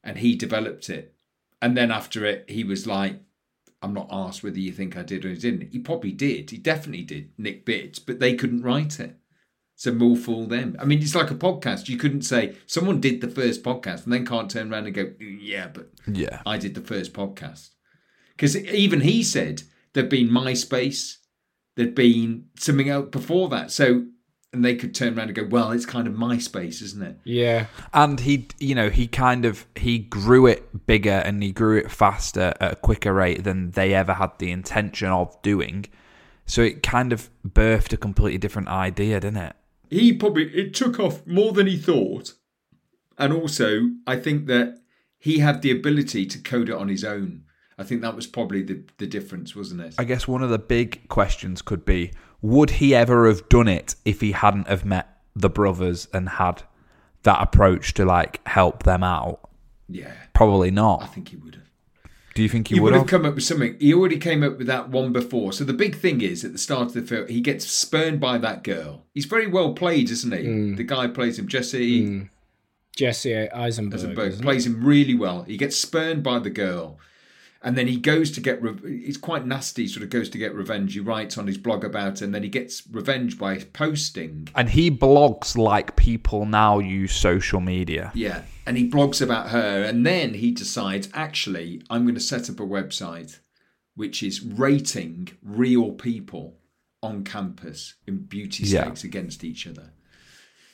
[0.04, 1.16] And he developed it.
[1.62, 3.22] And then after it, he was like,
[3.84, 5.72] I'm not asked whether you think I did or didn't.
[5.72, 6.50] He probably did.
[6.50, 9.18] He definitely did nick bits, but they couldn't write it.
[9.76, 10.78] So more fool them.
[10.80, 11.90] I mean, it's like a podcast.
[11.90, 15.12] You couldn't say someone did the first podcast and then can't turn around and go,
[15.20, 16.42] yeah, but Yeah.
[16.46, 17.72] I did the first podcast.
[18.32, 21.18] Because even he said there'd been MySpace,
[21.76, 23.72] there'd been something else before that.
[23.72, 24.06] So,
[24.54, 27.18] and they could turn around and go, well, it's kind of MySpace, isn't it?
[27.24, 27.66] Yeah.
[27.94, 31.92] And he, you know, he kind of he grew it bigger and he grew it
[31.92, 35.88] faster at a quicker rate than they ever had the intention of doing.
[36.46, 39.56] So it kind of birthed a completely different idea, didn't it?
[39.90, 42.34] He probably, it took off more than he thought.
[43.18, 44.80] And also, I think that
[45.18, 47.44] he had the ability to code it on his own.
[47.78, 49.96] I think that was probably the, the difference, wasn't it?
[49.98, 52.12] I guess one of the big questions could be:
[52.44, 56.62] Would he ever have done it if he hadn't have met the brothers and had
[57.24, 59.40] that approach to like help them out?
[59.90, 61.02] yeah, Probably not.
[61.02, 61.64] I think he would have.
[62.36, 63.10] Do you think he, He would would have have?
[63.22, 63.78] come up with something.
[63.80, 65.54] He already came up with that one before.
[65.54, 68.38] So the big thing is at the start of the film, he gets spurned by
[68.40, 69.06] that girl.
[69.14, 70.40] He's very well played, isn't he?
[70.40, 70.78] Mm.
[70.78, 72.30] The guy plays him, Jesse mm.
[72.96, 74.00] Jesse Eisenberg.
[74.00, 74.44] Eisenberg, isn't it?
[74.44, 75.44] plays him really well.
[75.44, 76.98] He gets spurned by the girl,
[77.64, 78.62] and then he goes to get.
[78.62, 79.88] Re- he's quite nasty.
[79.88, 80.94] Sort of goes to get revenge.
[80.94, 84.50] He writes on his blog about, it, and then he gets revenge by posting.
[84.56, 88.12] And he blogs like people now use social media.
[88.14, 92.50] Yeah, and he blogs about her, and then he decides, actually, I'm going to set
[92.50, 93.40] up a website
[93.96, 96.58] which is rating real people
[97.02, 98.84] on campus in beauty Yeah.
[98.86, 99.94] stakes against each other.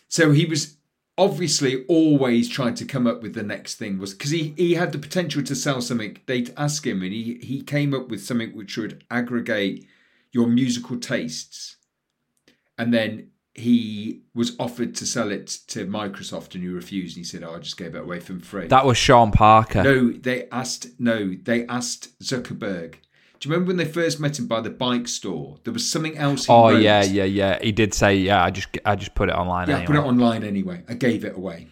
[0.07, 0.77] So he was
[1.19, 4.93] obviously always trying to come up with the next thing was because he, he had
[4.93, 8.55] the potential to sell something they'd ask him and he, he came up with something
[8.55, 9.85] which would aggregate
[10.31, 11.75] your musical tastes.
[12.77, 17.29] And then he was offered to sell it to Microsoft and he refused and he
[17.29, 18.67] said oh I just gave it away for free.
[18.67, 19.83] That was Sean Parker.
[19.83, 22.95] no they asked no they asked Zuckerberg
[23.47, 26.45] you remember when they first met him by the bike store there was something else
[26.47, 26.81] he oh wrote.
[26.81, 27.59] yeah, yeah, yeah.
[27.61, 28.43] He did say, yeah.
[28.43, 29.69] I just, I just put it online.
[29.69, 30.83] Yeah, I put it online anyway.
[30.89, 31.67] I gave it away.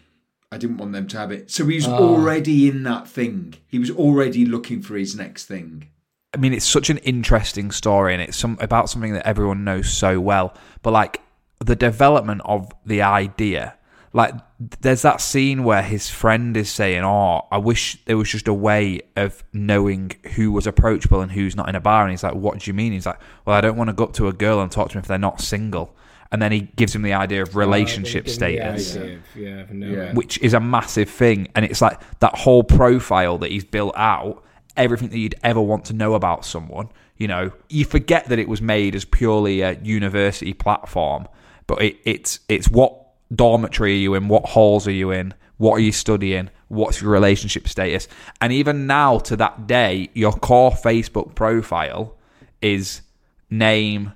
[0.51, 1.51] I didn't want them to have it.
[1.51, 1.97] So he was Ah.
[1.97, 3.55] already in that thing.
[3.67, 5.89] He was already looking for his next thing.
[6.33, 9.91] I mean, it's such an interesting story, and it's some about something that everyone knows
[9.91, 10.53] so well.
[10.83, 11.21] But like
[11.65, 13.75] the development of the idea,
[14.17, 14.33] like
[14.81, 18.53] there's that scene where his friend is saying, "Oh, I wish there was just a
[18.53, 22.33] way of knowing who was approachable and who's not in a bar." And he's like,
[22.33, 24.33] "What do you mean?" He's like, "Well, I don't want to go up to a
[24.33, 25.95] girl and talk to them if they're not single."
[26.31, 29.15] And then he gives him the idea of oh, relationship Give them the status idea
[29.15, 29.87] of- Yeah.
[29.97, 30.13] Yeah.
[30.13, 31.47] which is a massive thing.
[31.55, 34.43] And it's like that whole profile that he's built out,
[34.75, 36.89] everything that you'd ever want to know about someone.
[37.17, 41.27] You know, you forget that it was made as purely a university platform,
[41.65, 45.73] but it, it's it's what dormitory are you in, what halls are you in, what
[45.73, 48.07] are you studying, what's your relationship status,
[48.41, 52.15] and even now to that day, your core Facebook profile
[52.61, 53.01] is
[53.49, 54.13] name,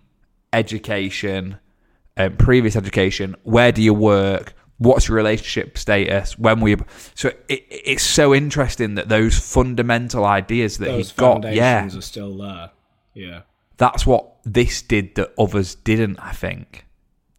[0.54, 1.58] education,
[2.18, 6.76] um, previous education, where do you work, what's your relationship status, when we.
[7.16, 11.58] So it, it's so interesting that those fundamental ideas that Those he got, foundations
[11.94, 12.72] yeah, are still there.
[13.14, 13.42] Yeah.
[13.78, 16.20] that's what this did that others didn't.
[16.20, 16.86] I think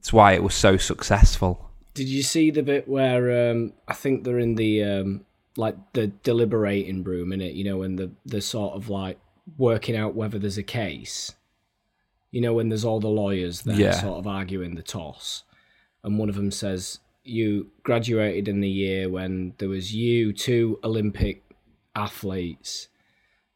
[0.02, 1.70] it's why it was so successful.
[1.94, 5.24] Did you see the bit where um, I think they're in the um,
[5.56, 7.54] like the deliberating room in it?
[7.54, 9.20] You know, when the the sort of like
[9.56, 11.36] working out whether there's a case.
[12.32, 13.92] You know, when there's all the lawyers there, Yeah.
[13.92, 15.44] sort of arguing the toss,
[16.02, 20.80] and one of them says, "You graduated in the year when there was you, two
[20.82, 21.44] Olympic
[21.94, 22.88] athletes,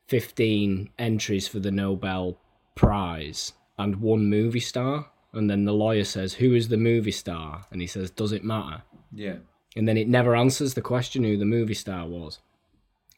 [0.07, 2.39] fifteen entries for the Nobel
[2.77, 7.67] Prize, and one movie star." And then the lawyer says, Who is the movie star?
[7.71, 8.83] And he says, Does it matter?
[9.13, 9.37] Yeah.
[9.77, 12.39] And then it never answers the question who the movie star was.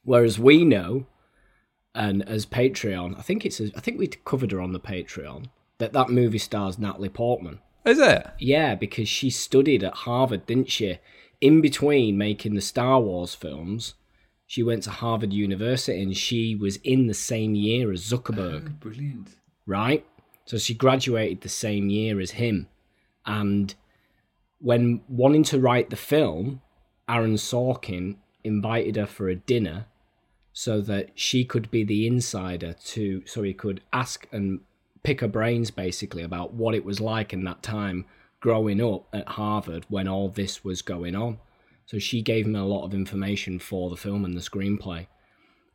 [0.04, 1.06] Whereas we know,
[1.94, 5.46] and as Patreon, I think it's, I think we covered her on the Patreon,
[5.78, 7.60] that that movie star's Natalie Portman.
[7.84, 8.26] Is it?
[8.38, 10.98] Yeah, because she studied at Harvard, didn't she?
[11.40, 13.94] In between making the Star Wars films,
[14.46, 18.72] she went to Harvard University and she was in the same year as Zuckerberg oh,
[18.80, 19.36] Brilliant.
[19.66, 20.04] right?
[20.48, 22.68] So she graduated the same year as him.
[23.26, 23.74] And
[24.60, 26.62] when wanting to write the film,
[27.06, 29.84] Aaron Sorkin invited her for a dinner
[30.54, 34.60] so that she could be the insider to so he could ask and
[35.02, 38.06] pick her brains basically about what it was like in that time
[38.40, 41.36] growing up at Harvard when all this was going on.
[41.84, 45.08] So she gave him a lot of information for the film and the screenplay.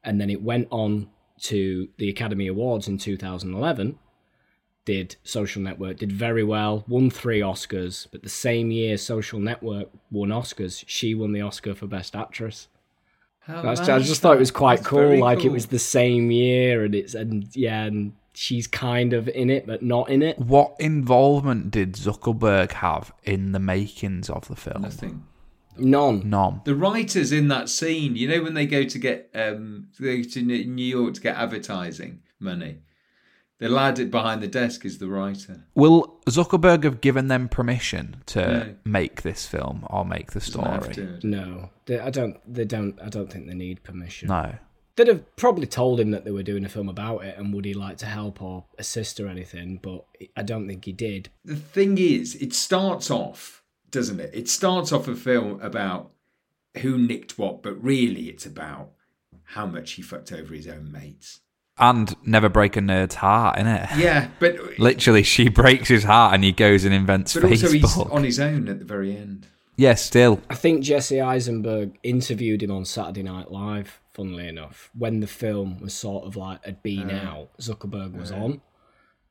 [0.03, 1.11] And then it went on
[1.41, 3.99] to the Academy Awards in 2011.
[4.85, 9.89] Did Social Network did very well, won three Oscars, but the same year Social Network
[10.11, 12.67] won Oscars, she won the Oscar for Best Actress.
[13.39, 14.99] How That's, I just thought it was quite That's cool.
[14.99, 19.27] very Like it was the same year, and it's and yeah, and she's kind of
[19.29, 20.39] in it, but not in it.
[20.39, 24.81] What involvement did Zuckerberg have in the makings of the film?
[24.81, 25.23] Nothing.
[25.77, 26.29] None.
[26.29, 26.61] None.
[26.65, 30.29] The writers in that scene, you know, when they go to get um, they go
[30.29, 32.79] to New York to get advertising money,
[33.63, 35.63] the lad behind the desk is the writer.
[35.75, 38.75] Will Zuckerberg have given them permission to No.
[38.83, 41.17] make this film or make the story?
[41.23, 42.37] No, they, I don't.
[42.51, 42.99] They don't.
[43.01, 44.27] I don't think they need permission.
[44.27, 44.55] No.
[44.95, 47.65] They'd have probably told him that they were doing a film about it, and would
[47.65, 49.79] he like to help or assist or anything?
[49.81, 50.05] But
[50.37, 51.29] I don't think he did.
[51.43, 54.29] The thing is, it starts off, doesn't it?
[54.33, 56.11] It starts off a film about
[56.81, 58.91] who nicked what, but really it's about
[59.45, 61.39] how much he fucked over his own mates.
[61.77, 63.97] And never break a nerd's heart, innit?
[63.97, 67.97] Yeah, but Literally, she breaks his heart and he goes and invents but also he's
[67.97, 69.47] on his own at the very end.
[69.75, 70.39] yeah, still.
[70.51, 73.99] I think Jesse Eisenberg interviewed him on Saturday Night Live.
[74.13, 78.61] Funnily enough, when the film was sort of like had been out, Zuckerberg was on,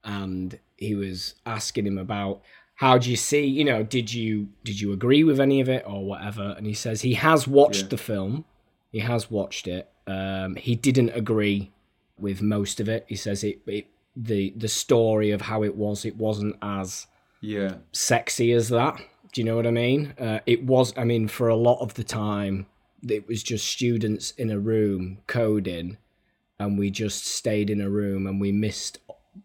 [0.03, 2.43] and he was asking him about
[2.75, 5.85] how do you see, you know, did you did you agree with any of it
[5.87, 6.55] or whatever?
[6.57, 7.89] And he says he has watched Yeah.
[7.91, 8.45] the film,
[8.91, 9.89] he has watched it.
[10.09, 11.71] Um, he didn't agree
[12.23, 13.05] with most of it.
[13.09, 17.07] He says it, it the the story of how it was, it wasn't as
[17.43, 18.97] Yeah, sexy as that.
[19.33, 20.15] Do you know what I mean?
[20.19, 20.95] Uh, it was.
[20.97, 22.67] I mean, for a lot of the time,
[23.07, 25.97] it was just students in a room coding,
[26.59, 28.99] and we just stayed in a room and we missed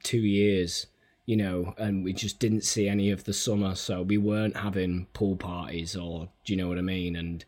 [0.04, 0.88] two years.
[1.26, 5.08] You know, and we just didn't see any of the summer, so we weren't having
[5.12, 7.18] pool parties or do you know what I mean?
[7.18, 7.44] And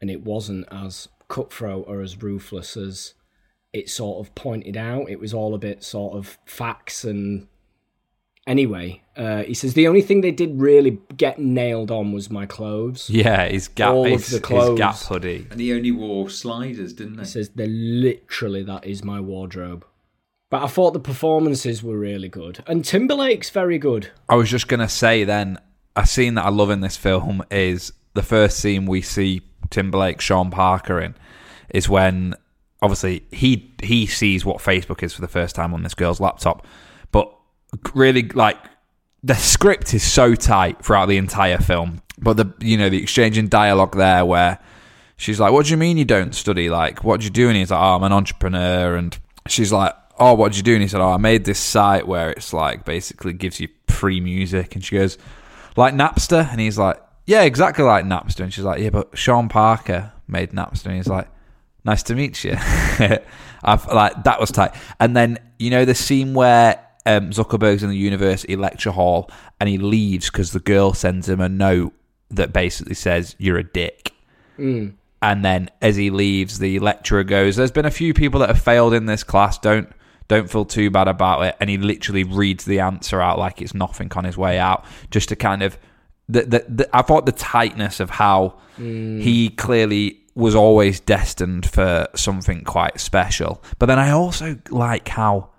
[0.00, 3.14] and it wasn't as cutthroat or as ruthless as
[3.72, 5.08] it sort of pointed out.
[5.10, 7.46] It was all a bit sort of facts and
[8.46, 9.02] anyway.
[9.16, 13.10] Uh, he says the only thing they did really get nailed on was my clothes.
[13.10, 15.46] Yeah, his gap, All of his, the his gap hoodie.
[15.50, 17.26] and he only wore sliders, didn't He he?
[17.26, 19.84] says they're literally that is my wardrobe.
[20.50, 24.10] But I thought the performances were really good, and Timberlake's very good.
[24.30, 25.58] I was just gonna say then
[25.94, 30.20] a scene that I love in this film is the first scene we see Timberlake
[30.22, 31.14] Sean Parker in
[31.68, 32.34] is when
[32.82, 36.66] obviously he he sees what Facebook is for the first time on this girl's laptop,
[37.12, 37.32] but
[37.94, 38.56] really like
[39.22, 43.38] the script is so tight throughout the entire film, but the you know the exchange
[43.38, 44.58] in dialogue there where
[45.16, 46.68] she's like, "What do you mean you don't study?
[46.70, 49.94] Like, what do you do?" And he's like, "Oh, I'm an entrepreneur," and she's like.
[50.20, 50.72] Oh, what did you do?
[50.72, 54.18] And he said, Oh, I made this site where it's like basically gives you free
[54.20, 54.74] music.
[54.74, 55.16] And she goes,
[55.76, 56.50] Like Napster?
[56.50, 58.40] And he's like, Yeah, exactly like Napster.
[58.40, 60.86] And she's like, Yeah, but Sean Parker made Napster.
[60.86, 61.28] And he's like,
[61.88, 62.54] Nice to meet you.
[63.64, 64.74] I've like that was tight.
[65.00, 69.70] And then you know the scene where um, Zuckerberg's in the university lecture hall and
[69.70, 71.94] he leaves because the girl sends him a note
[72.28, 74.12] that basically says you're a dick.
[74.58, 74.96] Mm.
[75.22, 78.60] And then as he leaves, the lecturer goes, "There's been a few people that have
[78.60, 79.56] failed in this class.
[79.56, 79.90] Don't
[80.28, 83.72] don't feel too bad about it." And he literally reads the answer out like it's
[83.72, 85.78] nothing on his way out, just to kind of.
[86.30, 92.06] The, the, the, I thought the tightness of how he clearly was always destined for
[92.14, 93.60] something quite special.
[93.80, 95.50] But then I also like how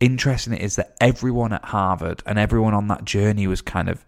[0.00, 4.06] interesting it is that everyone at Harvard and everyone on that journey was kind of,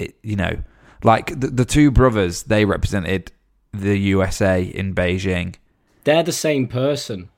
[0.00, 0.56] it, you know,
[1.04, 3.30] like the, the two brothers, they represented
[3.72, 5.54] the USA in Beijing.
[6.02, 7.28] They're the same person.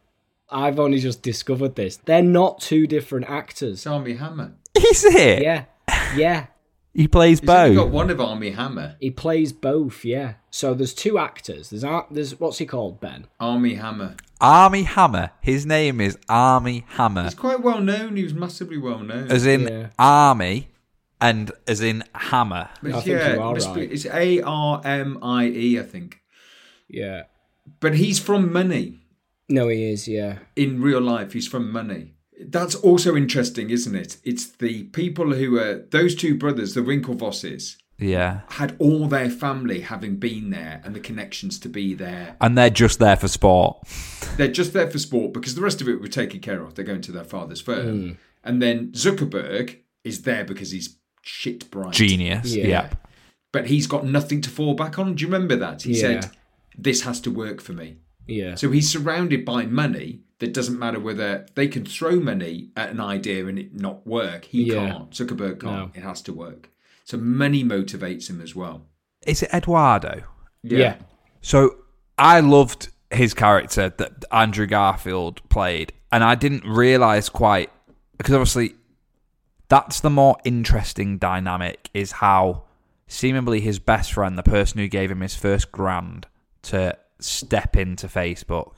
[0.49, 1.99] I've only just discovered this.
[1.99, 3.87] They're not two different actors.
[3.87, 4.55] Armie Hammer.
[4.75, 5.43] Is it?
[5.43, 5.65] Yeah,
[6.17, 6.47] yeah.
[6.95, 7.71] He plays both.
[7.71, 8.95] He's only got one of Armie Hammer.
[9.01, 10.05] He plays both.
[10.05, 10.35] Yeah.
[10.51, 11.71] So there's two actors.
[11.71, 13.01] There's Ar- there's what's he called?
[13.01, 13.27] Ben.
[13.41, 14.15] Armie Hammer.
[14.41, 15.31] Armie Hammer.
[15.41, 17.25] His name is Armie Hammer.
[17.25, 18.17] He's quite well known.
[18.17, 19.31] He was massively well known.
[19.31, 19.89] As in Yeah.
[19.99, 20.69] Army
[21.21, 22.69] and as in Hammer.
[22.81, 23.91] But I think you are right.
[23.93, 26.21] it's A R M I E, I think.
[26.89, 27.25] Yeah.
[27.81, 29.01] But he's from Money.
[29.49, 30.07] No, he is.
[30.07, 30.39] Yeah.
[30.55, 32.14] In real life, he's from Money.
[32.51, 34.17] That's also interesting, isn't it?
[34.25, 38.41] It's the people who are those two brothers, the Winklevosses, Yeah.
[38.51, 42.37] had all their family having been there and the connections to be there.
[42.41, 43.79] And they're just there for sport.
[44.37, 46.75] They're just there for sport because the rest of it were taken care of.
[46.75, 48.01] They're going to their father's firm.
[48.09, 48.13] Hmm.
[48.43, 51.93] And then Zuckerberg is there because he's shit bright.
[51.95, 52.55] Genius.
[52.55, 52.67] Yeah.
[52.67, 52.95] Yep.
[53.53, 55.15] but he's got nothing to fall back on.
[55.15, 55.83] Do you remember that?
[55.83, 56.01] He Yeah.
[56.21, 56.31] said,
[56.77, 58.57] "This has to work for me." Yeah.
[58.57, 63.01] So he's surrounded by money that doesn't matter whether they can throw money at an
[63.01, 64.45] idea and it not work.
[64.45, 64.91] He Yeah.
[64.91, 65.11] can't.
[65.11, 65.63] Zuckerberg can't.
[65.63, 65.91] No.
[65.95, 66.69] It has to work.
[67.05, 68.83] So money motivates him as well.
[69.27, 70.23] Is it Eduardo?
[70.63, 70.97] yeah.
[71.41, 71.77] So
[72.19, 77.71] I loved his character that Andrew Garfield played, and I didn't realize quite
[78.19, 78.75] because obviously
[79.69, 82.65] that's the more interesting dynamic is how
[83.07, 86.27] seemingly his best friend, the person who gave him his first grand
[86.63, 88.77] to step into Facebook,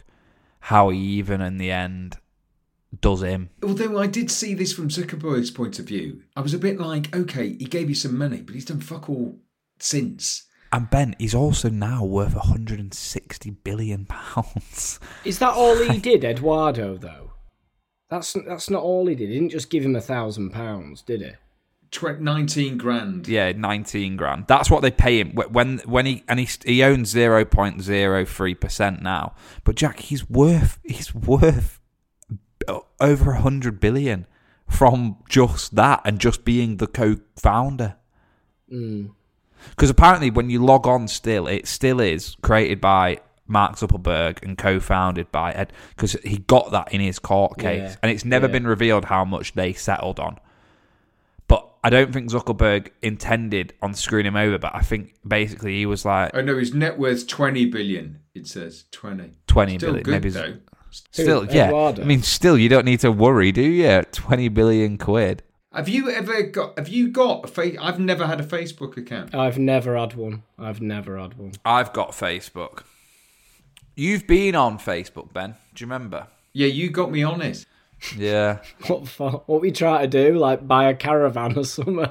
[0.67, 2.17] how he even in the end
[3.01, 3.51] does him.
[3.62, 7.14] Although I did see this from Zuckerberg's point of view, I was a bit like,
[7.14, 9.39] okay, he gave you some money, but he's done fuck all
[9.79, 10.43] since.
[10.73, 14.99] And Ben, he's also now worth 160 billion pounds.
[15.25, 16.97] Is that all he did, Eduardo?
[16.97, 17.35] Though,
[18.11, 19.29] that's that's not all he did.
[19.29, 21.31] He didn't just give him a thousand pounds, did he?
[21.97, 23.26] Tw- 19 grand.
[23.28, 24.44] Yeah, 19 grand.
[24.47, 29.34] That's what they pay him when when he and he he owns 0.03% now.
[29.64, 31.80] But Jack, he's worth he's worth
[32.68, 34.26] uh, over 100 billion
[34.68, 37.97] from just that and just being the co-founder.
[38.68, 39.07] Hmm.
[39.70, 44.59] Because apparently, when you log on, still it still is created by Mark Zuckerberg and
[44.59, 45.72] co-founded by Ed.
[45.90, 48.53] Because he got that in his court case, Yeah, and it's never yeah.
[48.53, 50.38] been revealed how much they settled on.
[51.83, 54.59] But I don't think Zuckerberg intended on screwing him over.
[54.59, 58.47] But I think basically he was like Oh no, his net worth 20 billion, it
[58.47, 58.85] says.
[58.93, 59.33] 20.
[59.47, 60.29] twenty Still billion, good, maybe.
[60.31, 60.57] though.
[60.91, 61.66] Still, Who, yeah.
[61.66, 62.03] Eduardo?
[62.03, 64.03] I mean, still, you don't need to worry, do you?
[64.12, 65.43] Twenty billion quid.
[65.72, 69.35] Have you ever got, have you got a face, I've never had a Facebook account.
[69.35, 70.43] I've never had one.
[70.59, 71.53] I've never had one.
[71.66, 72.85] I've got Facebook.
[73.95, 75.57] You've been on Facebook, Ben.
[75.74, 76.29] Do you remember?
[76.55, 77.66] Yeah, you got me on it.
[78.16, 78.59] Yeah.
[78.86, 79.42] What for?
[79.46, 80.38] What we try to do?
[80.38, 82.07] Like buy a caravan or something?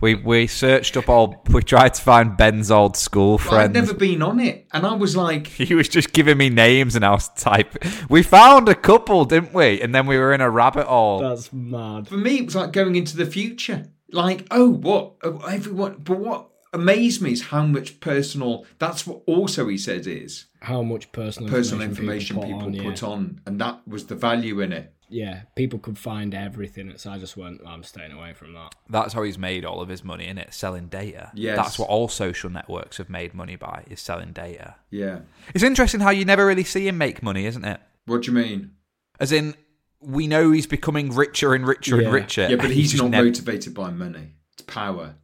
[0.00, 1.42] We we searched up all.
[1.50, 4.66] We tried to find Ben's old school Well, I'd never been on it.
[4.72, 7.76] And I was like, He was just giving me names, and I was type.
[8.08, 9.80] We found a couple, didn't we?
[9.80, 11.20] And then we were in a rabbit hole.
[11.20, 12.08] That's mad.
[12.08, 13.90] for me, it was like going into the future.
[14.10, 15.16] Like, oh, what?
[15.22, 15.96] oh, Everyone.
[16.02, 20.82] But what amazed me is how much personal, that's what also he said is How
[20.82, 23.40] much personal personal information, information people, put, on, put on.
[23.46, 24.92] And that was the value in it.
[25.08, 25.24] yeah.
[25.24, 26.92] yeah, people could find everything.
[26.96, 27.60] So I just went.
[27.66, 28.74] I'm staying away from that.
[28.88, 31.30] That's how he's made all of his money in it, selling data.
[31.34, 34.74] Yeah, That's what all social networks have made money by is selling data.
[34.90, 35.20] Yeah.
[35.54, 37.80] It's interesting how you never really see him make money, isn't it?
[38.04, 38.72] What do you mean?
[39.18, 39.54] As in,
[40.00, 42.04] we know he's becoming richer and richer Yeah.
[42.04, 42.46] and richer.
[42.50, 44.34] Yeah, but and he's just not never- motivated by money.
[44.52, 45.16] It's power.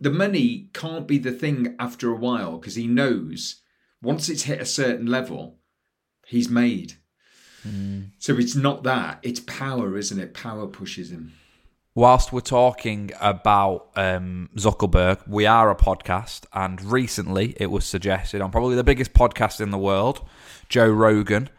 [0.00, 3.60] The money can't be the thing after a while because he knows
[4.02, 5.58] once it's hit a certain level,
[6.26, 6.94] he's made.
[8.18, 9.18] So it's not that.
[9.22, 10.32] It's power, isn't it?
[10.32, 11.34] Power pushes him.
[11.94, 18.40] Whilst we're talking about um, Zuckerberg, we are a podcast, and recently it was suggested
[18.40, 20.26] on probably the biggest podcast in the world,
[20.68, 21.50] Joe Rogan.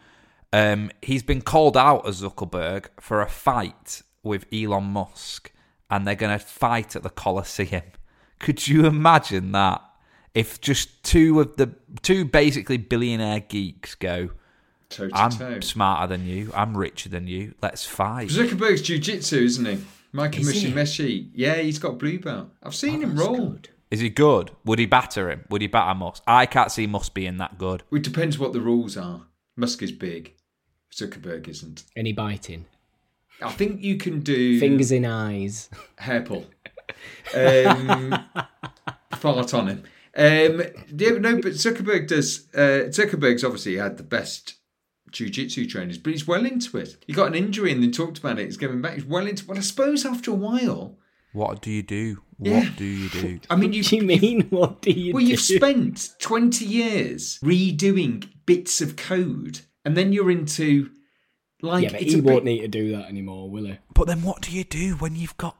[0.52, 5.52] Um, he's been called out as Zuckerberg for a fight with Elon Musk,
[5.90, 7.82] and they're going to fight at the Colosseum.
[8.38, 9.82] Could you imagine that?
[10.34, 11.70] If just two of the
[12.02, 14.30] two basically billionaire geeks go,
[14.88, 15.60] Toe to I'm toe.
[15.60, 18.28] smarter than you, I'm richer than you, let's fight.
[18.28, 19.78] Zuckerberg's jiu-jitsu, isn't he?
[20.12, 20.76] My commission he?
[20.76, 21.28] Meshi.
[21.34, 22.48] Yeah, he's got blue belt.
[22.62, 23.50] I've seen him That's roll.
[23.50, 23.68] good.
[23.90, 24.50] Is he good?
[24.64, 25.44] Would he batter him?
[25.50, 26.22] Would he batter Musk?
[26.26, 27.82] I can't see Musk being that good.
[27.92, 29.22] It depends what the rules are.
[29.56, 30.34] Musk is big.
[30.92, 31.84] Zuckerberg isn't.
[31.96, 32.66] Any biting?
[33.42, 35.70] I think you can do Fingers in eyes.
[35.98, 36.46] hair pull.
[37.34, 38.24] Um,
[39.16, 39.84] fart on him.
[40.16, 40.62] Um,
[40.96, 42.48] yeah, no, but Zuckerberg does.
[42.54, 44.54] Uh, Zuckerberg's obviously had the best
[45.12, 46.96] jiu-jitsu trainers, but he's well into it.
[47.06, 48.44] He got an injury and then talked about it.
[48.46, 48.94] He's going back.
[48.94, 49.46] He's well into.
[49.46, 50.98] Well, I suppose after a while,
[51.32, 52.22] What do you do?
[52.40, 52.60] Yeah.
[52.60, 53.40] What do you do?
[53.50, 53.82] I mean, What you.
[53.84, 54.40] do you mean?
[54.50, 55.30] What do you Well, do?
[55.30, 60.90] you've spent twenty years redoing bits of code, and then you're into
[61.62, 63.78] like yeah, but it's he won't bit- need to do that anymore, will he?
[63.94, 65.56] But then what do you do when you've got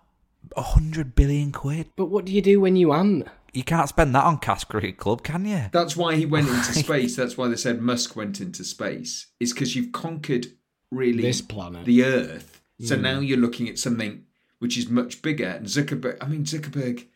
[0.56, 1.88] a hundred billion quid?
[1.96, 3.28] But what do you do when you aren't?
[3.52, 5.64] You can't spend that on Cass Cricket Club, can you?
[5.72, 7.16] That's why he went into space.
[7.16, 9.26] That's why they said Musk went into space.
[9.40, 10.46] Is because you've conquered
[10.90, 11.84] really This planet.
[11.84, 12.62] the Earth.
[12.80, 13.00] So Mm.
[13.02, 14.24] now you're looking at something
[14.58, 15.46] which is much bigger.
[15.48, 17.06] And Zuckerberg, I mean Zuckerberg,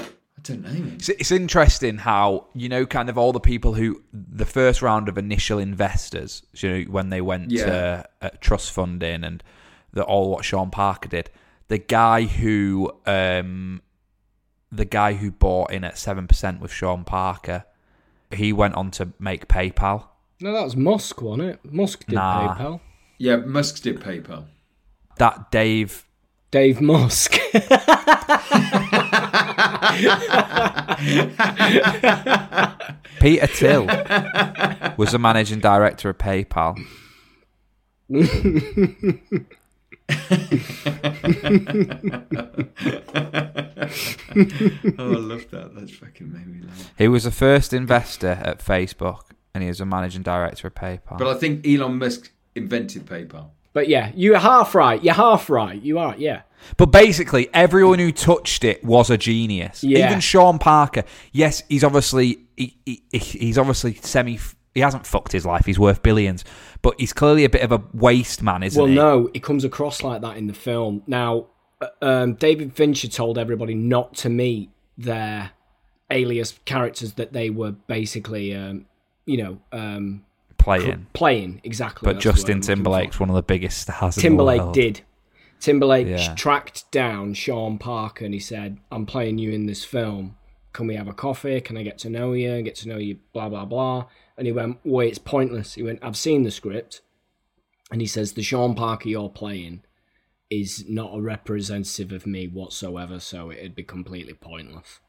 [0.00, 0.06] I
[0.42, 0.92] don't know.
[0.94, 5.08] It's, it's interesting how you know, kind of all the people who the first round
[5.08, 7.64] of initial investors, you know, when they went Yeah.
[7.66, 9.42] to uh, trust funding and
[9.92, 11.30] the all what Sean Parker did.
[11.68, 13.80] The guy who, um,
[14.74, 17.64] the guy who bought in at seven percent with Sean Parker,
[18.32, 20.06] he went on to make PayPal.
[20.40, 21.60] No, that was Musk, wasn't it?
[21.72, 22.54] Musk did Nah.
[22.56, 22.80] PayPal.
[23.18, 24.46] Yeah, Musk did PayPal.
[25.18, 26.04] That Dave
[26.50, 27.38] Dave Musk.
[33.20, 33.86] Peter Thiel
[34.96, 36.78] was the managing director of PayPal.
[44.36, 44.42] oh,
[44.98, 45.72] I love that.
[45.74, 46.92] That's fucking made me laugh.
[46.98, 51.18] He was the first investor at Facebook, and he was a managing director of PayPal.
[51.18, 53.50] But I think Elon Musk invented PayPal.
[53.72, 55.02] But yeah, you're half right.
[55.02, 55.80] You're half right.
[55.80, 56.42] You are, yeah.
[56.76, 59.82] But basically, everyone who touched it was a genius.
[59.82, 60.06] Yeah.
[60.06, 61.04] Even Sean Parker.
[61.32, 64.38] Yes, he's obviously he, he, he's obviously semi.
[64.74, 65.66] He hasn't fucked his life.
[65.66, 66.44] He's worth billions,
[66.82, 68.96] but he's clearly a bit of a waste man, isn't well, he?
[68.96, 71.02] Well, no, it comes across like that in the film.
[71.06, 71.46] Now,
[71.80, 75.52] uh, um, David Fincher told everybody not to meet their
[76.10, 78.86] alias characters that they were basically, um,
[79.26, 80.24] you know, um,
[80.58, 82.06] Playing, playing exactly.
[82.06, 82.74] but that's the word Justin I'm looking for.
[82.74, 84.16] Timberlake's one of the biggest stars.
[84.16, 85.02] Timberlake did.
[85.60, 86.34] Timberlake Yeah.
[86.34, 90.36] tracked down Sean Parker and he said, I'm playing you in this film.
[90.72, 91.60] Can we have a coffee?
[91.60, 92.62] Can I get to know you?
[92.62, 94.06] Get to know you, blah, blah, blah.
[94.36, 95.74] And he went, Wait, it's pointless.
[95.74, 97.00] He went, I've seen the script.
[97.90, 99.82] And he says, The Sean Parker you're playing
[100.50, 105.00] is not a representative of me whatsoever, so it'd be completely pointless.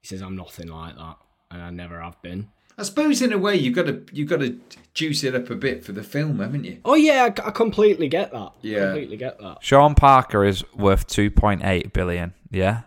[0.00, 1.16] He says, I'm nothing like that.
[1.50, 2.50] And I never have been.
[2.78, 4.60] I suppose in a way you've got to you've got to
[4.92, 6.80] juice it up a bit for the film, haven't you?
[6.84, 8.52] Oh, yeah, I, I completely get that.
[8.60, 8.86] Yeah.
[8.86, 9.58] Completely get that.
[9.62, 12.34] Sean Parker is worth two point eight billion.
[12.50, 12.82] Yeah.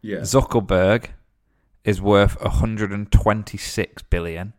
[0.00, 0.18] Yeah.
[0.18, 1.06] Zuckerberg
[1.84, 4.52] is worth 126 billion,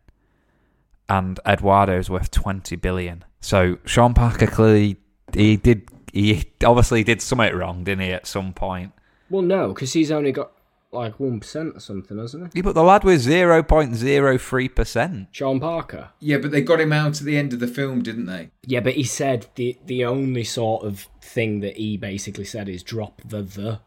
[1.10, 3.24] and Eduardo is worth 20 billion.
[3.40, 4.96] So Sean Parker clearly
[5.34, 8.12] he did he obviously did something wrong, didn't he?
[8.12, 8.92] At some point.
[9.28, 10.52] Well, no, because he's only got
[10.92, 12.58] like 1% or something, hasn't he?
[12.58, 15.28] Yeah, but the lad was 0.03 percent.
[15.30, 16.10] Sean Parker.
[16.20, 18.50] Yeah, but they got him out at the end of the film, didn't they?
[18.64, 22.82] Yeah, but he said the the only sort of thing that he basically said is
[22.82, 23.80] drop the the.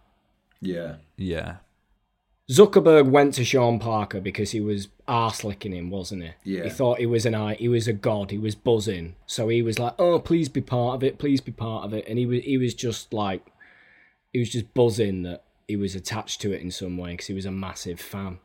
[0.61, 0.95] Yeah.
[1.17, 1.57] Yeah.
[2.51, 6.31] Zuckerberg went to Sean Parker because he was arse licking him, wasn't he?
[6.57, 6.63] Yeah.
[6.65, 9.15] He thought he was an eye, he was a god, he was buzzing.
[9.25, 12.05] So he was like, "Oh, please be part of it, please be part of it,"
[12.07, 13.45] and he was he was just like,
[14.33, 17.33] he was just buzzing that he was attached to it in some way because he
[17.33, 18.39] was a massive fan.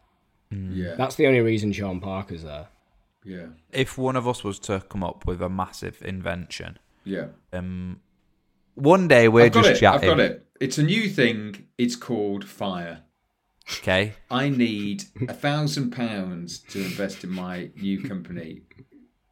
[0.51, 0.94] Yeah.
[0.94, 2.68] That's the only reason Sean Parker's there.
[3.24, 3.46] yeah.
[3.72, 7.26] If one of us was to come up with a massive invention, Yeah.
[7.53, 8.01] um,
[8.74, 9.86] one day we're I've got just it.
[9.86, 10.46] I've got it.
[10.61, 11.66] It's a new thing.
[11.76, 13.03] It's called fire.
[13.75, 14.14] Okay.
[14.31, 18.62] I need a thousand pounds to invest in my new company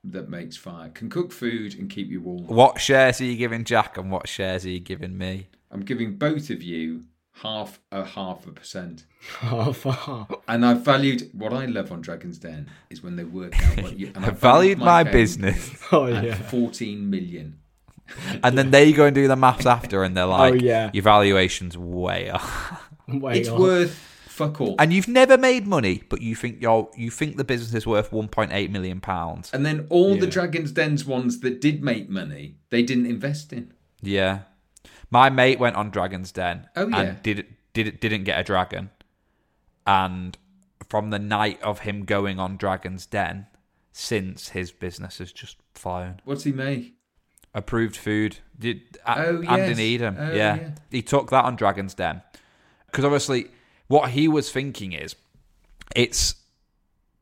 [0.04, 0.90] that makes fire.
[0.90, 2.46] Can cook food and keep you warm.
[2.46, 5.48] What shares are you giving Jack, and what shares are you giving me?
[5.70, 7.04] I'm giving both of you
[7.42, 9.04] half a half a percent.
[9.40, 10.32] Half a half.
[10.48, 13.98] And I valued what I love on Dragon's Den is when they work out what
[13.98, 14.12] you.
[14.14, 15.76] And I valued my account business.
[15.92, 16.34] Oh at yeah.
[16.34, 17.58] 14 million.
[18.42, 20.90] And then they go and do the maths after, and they're oh, like, Oh, yeah.
[20.92, 22.88] your valuation's way off.
[23.08, 23.58] Way It's off.
[23.58, 24.76] worth fuck all.
[24.78, 28.10] And you've never made money, but you think you're you think the business is worth
[28.10, 29.50] 1.8 million pounds.
[29.52, 33.72] And then all the Dragon's Dens ones that did make money, they didn't invest in.
[34.02, 34.40] Yeah,
[35.10, 37.00] my mate went on Dragon's Den Oh, yeah.
[37.00, 38.90] and did did didn't get a dragon,
[39.86, 40.36] and
[40.88, 43.46] from the night of him going on Dragon's Den,
[43.92, 46.20] since his business has just flown.
[46.24, 46.92] What's he make?
[47.54, 48.36] approved food.
[48.58, 49.76] Did a- Oh, Andy yes.
[49.78, 50.16] Needham?
[50.18, 50.56] Oh, yeah.
[50.56, 50.70] yeah.
[50.90, 52.20] he took that on Dragon's Den
[52.84, 53.46] because obviously
[53.88, 55.14] what he was thinking is
[55.94, 56.34] it's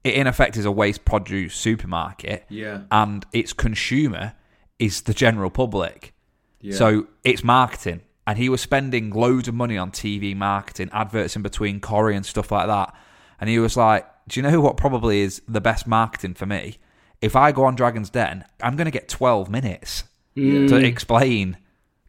[0.03, 2.83] it in effect is a waste produce supermarket, Yeah.
[2.91, 4.35] and its consumer
[4.79, 6.15] is the general public.
[6.61, 6.77] Yeah.
[6.77, 11.43] So it's marketing, and he was spending loads of money on TV marketing, adverts in
[11.43, 12.95] between Corrie and stuff like that.
[13.41, 16.79] And he was like, "Do you know what probably is the best marketing for me?
[17.23, 20.05] If I go on Dragon's Den, I'm going to get 12 minutes
[20.35, 20.85] to mm.
[20.85, 21.57] explain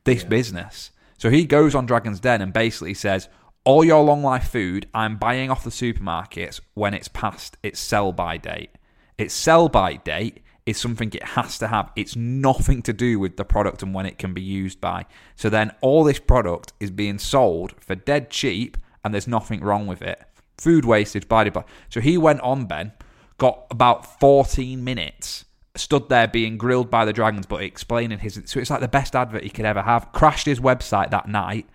[0.03, 3.29] this business." So he goes on Dragon's Den and basically says,
[3.65, 8.13] "All your long life food, I'm buying off the supermarkets when it's past its sell
[8.13, 8.71] by date.
[9.17, 11.91] Its sell by date." is something it has to have.
[11.95, 15.05] It's nothing to do with the product and when it can be used by.
[15.35, 19.85] So then all this product is being sold for dead cheap and there's nothing wrong
[19.85, 20.23] with it.
[20.57, 21.63] Food wastage, blah, blah, blah.
[21.89, 22.93] So he went on, Ben,
[23.37, 25.45] got about 14 minutes,
[25.75, 28.41] stood there being grilled by the dragons, but explaining his.
[28.45, 30.11] So it's like the best advert he could ever have.
[30.13, 31.67] Crashed his website that night,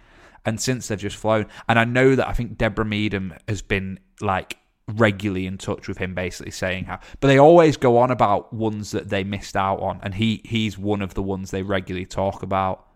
[0.44, 1.46] and since they've just flown.
[1.68, 5.98] And I know that I think Deborah Meaden has been like regularly in touch with
[5.98, 7.00] him, basically saying how.
[7.20, 10.78] But they always go on about ones that they missed out on, and he he's
[10.78, 12.86] one of the ones they regularly talk about.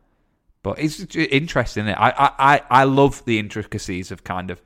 [0.63, 1.89] But it's interesting.
[1.89, 1.97] It?
[1.99, 4.63] I, I I I love the intricacies of kind of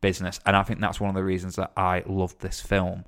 [0.00, 3.04] business, and I think that's one of the reasons that I love this film.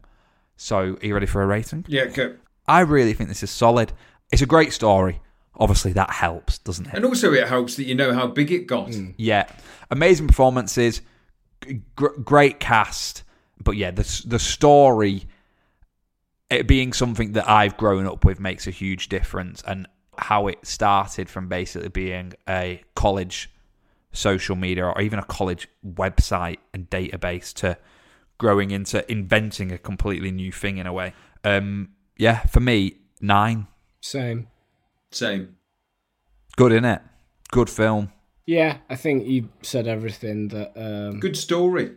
[0.57, 1.85] So, are you ready for a rating?
[1.89, 2.39] Yeah, good.
[2.67, 3.93] I really think this is solid.
[4.33, 5.21] It's a great story.
[5.57, 6.95] Obviously, that helps, doesn't it?
[6.95, 8.93] And also, it helps that you know how big it got.
[9.17, 9.47] Yeah.
[9.91, 11.01] Amazing performances,
[11.95, 13.23] gr- great cast,
[13.63, 15.25] but yeah, the the story,
[16.51, 19.87] it being something that I've grown up with, makes a huge difference, and
[20.19, 23.51] how it started from basically being a college
[24.13, 27.77] social media or even a college website and database to
[28.39, 31.13] growing into inventing a completely new thing in a way.
[31.43, 33.67] Um, yeah, for me, nine.
[34.01, 34.49] Same.
[35.15, 35.57] Same.
[36.57, 37.01] Good in it.
[37.51, 38.11] Good film.
[38.47, 40.73] Yeah, I think you said everything that.
[40.77, 41.93] Um, Good story.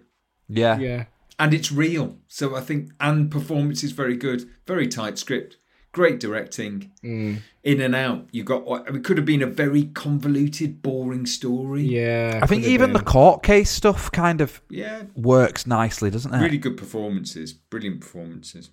[0.47, 0.80] Yeah.
[0.80, 1.05] Yeah.
[1.39, 2.18] And it's real.
[2.28, 4.49] So I think, and performance is very good.
[4.65, 5.57] Very tight script.
[5.91, 6.91] Great directing.
[7.03, 7.39] Mm.
[7.63, 8.28] In and out.
[8.32, 11.84] You got what it could have been a very convoluted, boring story.
[11.84, 12.39] Yeah.
[12.41, 12.97] I think even been.
[13.03, 15.03] the court case stuff kind of Yeah.
[15.15, 16.39] works nicely, doesn't it?
[16.41, 17.53] Really good performances.
[17.53, 18.70] Brilliant performances.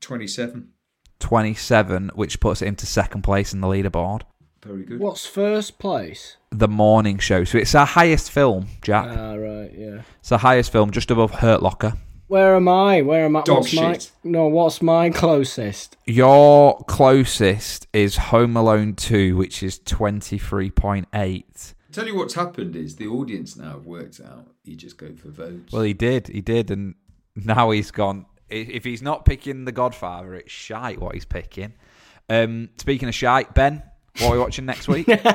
[0.00, 0.68] 27.
[1.20, 4.22] 27, which puts it into second place in the leaderboard.
[4.62, 4.98] Very good.
[4.98, 6.36] What's first place?
[6.50, 7.44] The morning show.
[7.44, 9.06] So it's our highest film, Jack.
[9.16, 10.02] Ah, right, yeah.
[10.18, 11.94] it's the highest film, just above Hurt Locker.
[12.28, 13.02] Where am I?
[13.02, 13.42] Where am I?
[13.42, 14.10] Dog what's my, shit.
[14.24, 15.96] no, what's my closest?
[16.06, 21.74] Your closest is Home Alone 2, which is 23.8.
[21.92, 24.48] Tell you what's happened is the audience now have worked out.
[24.64, 25.72] You just go for votes.
[25.72, 26.26] Well, he did.
[26.26, 26.70] He did.
[26.70, 26.96] And
[27.36, 28.26] now he's gone.
[28.50, 31.74] I- If he's not picking The Godfather, it's shite what he's picking.
[32.28, 33.82] Um, speaking of shite, Ben,
[34.18, 35.08] what are we watching next week?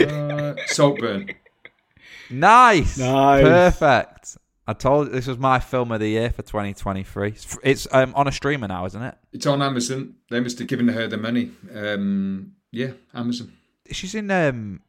[0.00, 1.30] uh, Saltburn.
[2.30, 2.98] Nice.
[2.98, 3.42] Nice.
[3.42, 4.36] Perfect.
[4.68, 7.28] I told you this was my film of the year for 2023.
[7.28, 9.14] It's, it's um, on a streamer now, isn't it?
[9.32, 10.14] It's on Amazon.
[10.30, 11.52] They must have given her the money.
[11.72, 13.52] Um, yeah, Amazon.
[13.92, 14.80] She's in um,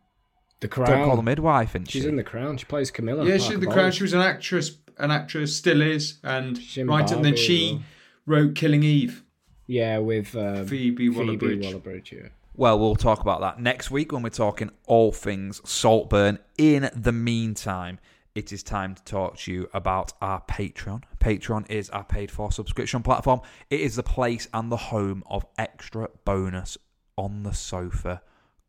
[0.61, 1.25] The Don't Call the Crown.
[1.25, 2.09] Midwife, isn't She's she?
[2.09, 2.57] in The Crown.
[2.57, 3.23] She plays Camilla.
[3.25, 3.91] yeah, she's in the crown.
[3.91, 4.71] She was an actress.
[4.99, 7.09] An actress, still is, and She's right.
[7.11, 7.81] And then she
[8.25, 9.23] wrote Killing Eve.
[9.67, 11.65] Yeah, with um, Phoebe Waller-Bridge.
[11.65, 12.29] Waller-Bridge, yeah.
[12.55, 16.39] Well, we'll talk about that next week when we're talking all things Saltburn.
[16.57, 17.99] In the meantime,
[18.33, 21.03] it is time to talk to you about our Patreon.
[21.19, 23.41] Patreon is our paid for subscription platform.
[23.69, 26.77] It is the place and the home of extra bonus
[27.15, 28.21] on the sofa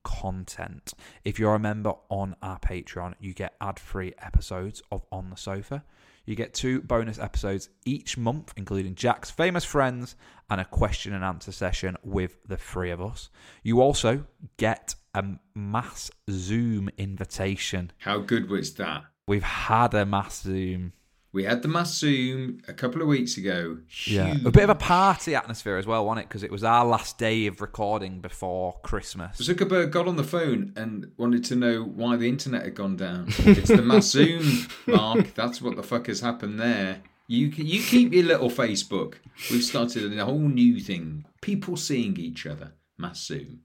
[0.03, 0.95] content.
[1.25, 5.37] If you're a member on our Patreon, you get ad free episodes of On the
[5.37, 5.85] Sofa.
[6.29, 10.15] You get two bonus episodes each month, including Jack's famous friends
[10.51, 13.31] and a question and answer session with the three of us.
[13.63, 14.25] You also
[14.59, 15.25] get a
[15.55, 17.93] mass Zoom invitation.
[17.97, 19.05] How good was that?
[19.27, 20.93] We've had a mass Zoom.
[21.39, 23.79] We had the mass Zoom a couple of weeks ago.
[24.07, 26.29] Yeah, a bit of a party atmosphere as well, wasn't it?
[26.29, 29.37] Because it was our last day of recording before Christmas.
[29.37, 33.29] Zuckerberg got on the phone and wanted to know why the internet had gone down.
[33.39, 35.33] It's the mass Zoom, Mark.
[35.37, 37.03] That's what the fuck has happened there.
[37.29, 39.15] You you keep your little Facebook.
[39.49, 41.25] We've started a whole new thing.
[41.41, 42.73] People seeing each other.
[42.97, 43.61] Mass Zoom.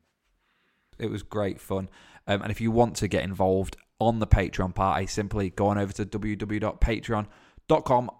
[0.99, 1.89] It was great fun.
[2.27, 5.79] Um, and if you want to get involved on the Patreon party, simply go on
[5.79, 7.27] over to www.patreon.com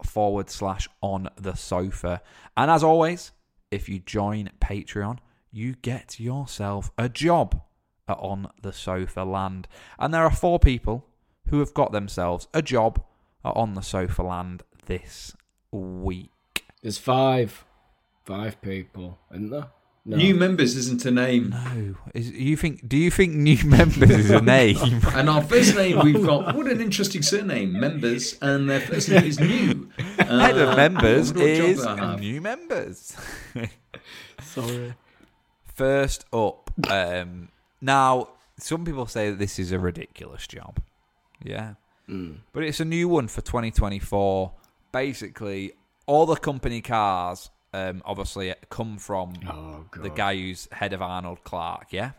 [0.06, 2.22] forward slash on the sofa.
[2.56, 3.32] And as always,
[3.72, 5.20] if you join Patreon,
[5.52, 7.62] you get yourself a job
[8.08, 9.68] at On the Sofa Land.
[10.00, 11.06] And there are four people
[11.50, 13.04] who have got themselves a job
[13.46, 15.36] at On the Sofa Land this
[15.72, 16.30] week.
[16.82, 17.66] There's five.
[18.26, 19.68] Five people, isn't there?
[20.06, 20.18] No.
[20.18, 21.52] New members isn't a name.
[21.52, 22.90] No, is, you think?
[22.90, 25.00] Do you think new members is a name?
[25.14, 29.24] And our first name, we've got what an interesting surname, members, and their first name
[29.24, 29.90] is new.
[30.18, 33.16] Head of Uh, members I wonder what job is new members.
[34.42, 34.94] Sorry.
[35.74, 37.48] First up, um,
[37.80, 38.28] now
[38.60, 40.80] some people say that this is a ridiculous job.
[41.42, 41.76] Yeah,
[42.52, 44.52] but it's a new one for 2024.
[44.92, 45.72] Basically,
[46.06, 51.44] all the company cars, um, obviously, come from Oh, the guy who's head of Arnold
[51.44, 51.88] Clark.
[51.92, 52.12] Yeah,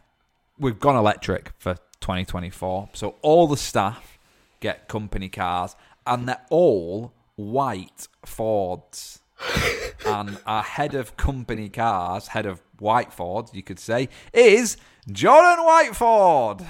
[0.59, 4.19] we've gone electric for 2024, so all the staff
[4.61, 5.77] get company cars,
[6.07, 9.21] and they're all white Fords.
[10.07, 14.77] and our head of company cars, head of White Ford, you could say, is
[15.11, 16.67] Jordan Whiteford.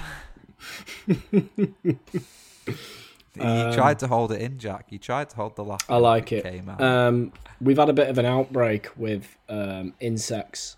[3.35, 4.87] you tried to hold it in, Jack.
[4.89, 5.85] You tried to hold the last.
[5.89, 6.43] I like it.
[6.43, 6.81] Came out.
[6.81, 10.77] Um, we've had a bit of an outbreak with um, insects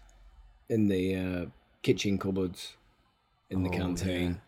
[0.69, 1.45] in the uh,
[1.83, 2.73] kitchen cupboards
[3.49, 4.41] in the Oh, canteen.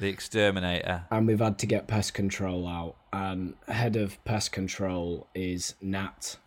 [0.00, 1.04] the exterminator.
[1.10, 2.96] And we've had to get pest control out.
[3.12, 6.36] And head of pest control is Nat.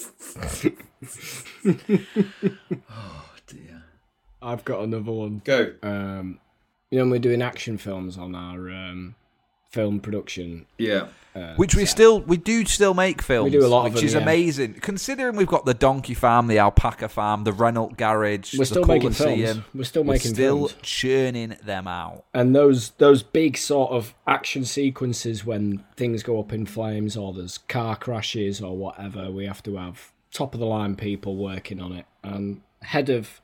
[2.90, 3.82] Oh dear.
[4.42, 5.40] I've got another one.
[5.44, 5.74] Go.
[5.82, 6.40] Um,
[6.90, 9.14] you know, we're doing action films on our um,
[9.70, 10.66] film production.
[10.78, 11.08] Yeah.
[11.34, 11.90] uh, Which we set.
[11.90, 13.52] still we do still make films.
[13.52, 14.20] We do a lot of which them, is yeah.
[14.22, 14.74] amazing.
[14.74, 18.84] Considering we've got the donkey farm, the alpaca farm, the Renault garage, We're the still
[18.84, 19.60] making films.
[19.74, 20.82] We're still We're making still films.
[20.82, 22.24] churning them out.
[22.32, 27.32] and those those big sort of action sequences when things go up in flames or
[27.34, 31.80] there's car crashes or whatever we have to have top of the line people working
[31.80, 33.40] on it and head of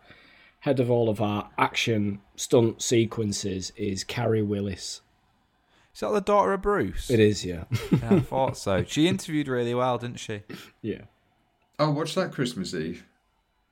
[0.61, 5.01] head of all of our action stunt sequences is Carrie Willis
[5.95, 7.09] Is that the daughter of Bruce?
[7.11, 8.85] it is yeah Yeah, I thought so.
[8.85, 10.43] She interviewed really well, didn't she?
[10.83, 11.03] yeah
[11.79, 13.05] Oh, watch that Christmas Eve.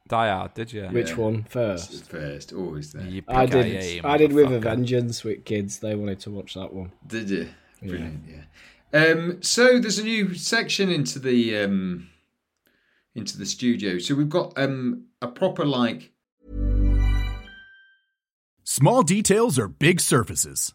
[0.08, 0.84] Die Hard, did you?
[0.86, 3.06] which one first First, always there.
[3.06, 4.62] You I did yippee-ki-yay, I did with a motherfucker.
[4.62, 7.48] vengeance with kids they wanted to watch that one Did you?
[7.80, 8.42] Brilliant, yeah.
[8.94, 12.08] Um, so there's a new section into the um,
[13.14, 13.98] into the studio.
[13.98, 16.12] So we've got um, a proper like
[18.64, 20.74] Small details are big surfaces.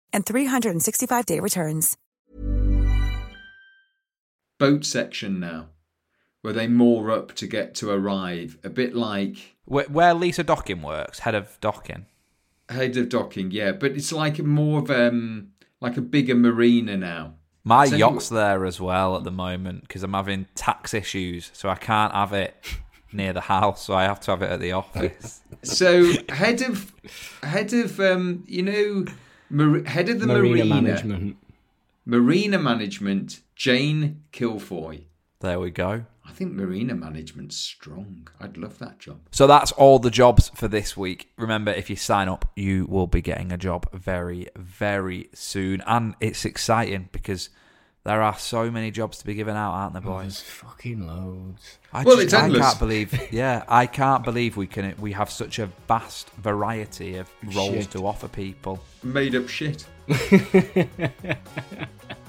[0.13, 1.97] and 365-day returns.
[4.59, 5.69] boat section now,
[6.41, 8.57] where they moor up to get to arrive.
[8.63, 12.05] A bit like Where, where Lisa Docking works, head of docking.
[12.69, 13.71] head of docking, yeah.
[13.71, 15.49] But it's like more of um
[15.79, 17.33] like a bigger marina now.
[17.63, 21.67] My So yacht's there as well at the moment because I'm having tax issues, so
[21.69, 22.55] I can't have it
[23.11, 25.41] near the house, so I have to have it at the office.
[25.63, 26.91] So head of
[27.43, 29.05] head of um you know
[29.51, 31.37] mar- head of the marina, marina management
[32.05, 35.03] marina management Jane Kilfoy.
[35.39, 36.05] there we go.
[36.25, 38.27] I think marina management's strong.
[38.39, 39.19] I'd love that job.
[39.31, 41.29] So that's all the jobs for this week.
[41.37, 45.81] Remember, if you sign up, you will be getting a job very, very soon.
[45.85, 47.49] And it's exciting because
[48.03, 50.21] there are so many jobs to be given out, aren't there, oh, boys?
[50.23, 50.49] there's boys?
[50.71, 54.95] fucking loads I Well, just- it's I can't believe, yeah, I can't believe we can.
[54.99, 57.91] We have such a vast variety of roles Shit.
[57.91, 58.79] to offer people.
[59.03, 59.85] Made up shit.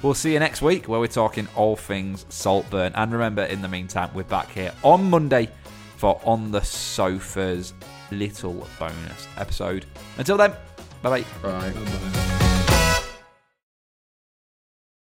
[0.02, 2.92] We'll see you next week where we're talking all things Saltburn.
[2.96, 5.48] And remember, in the meantime, we're back here on Monday
[5.96, 7.72] for On the Sofa's
[8.10, 9.86] little bonus episode.
[10.18, 10.50] Until then,
[11.02, 11.24] bye bye.
[11.40, 11.70] Bye.
[11.70, 12.18] Bye-bye.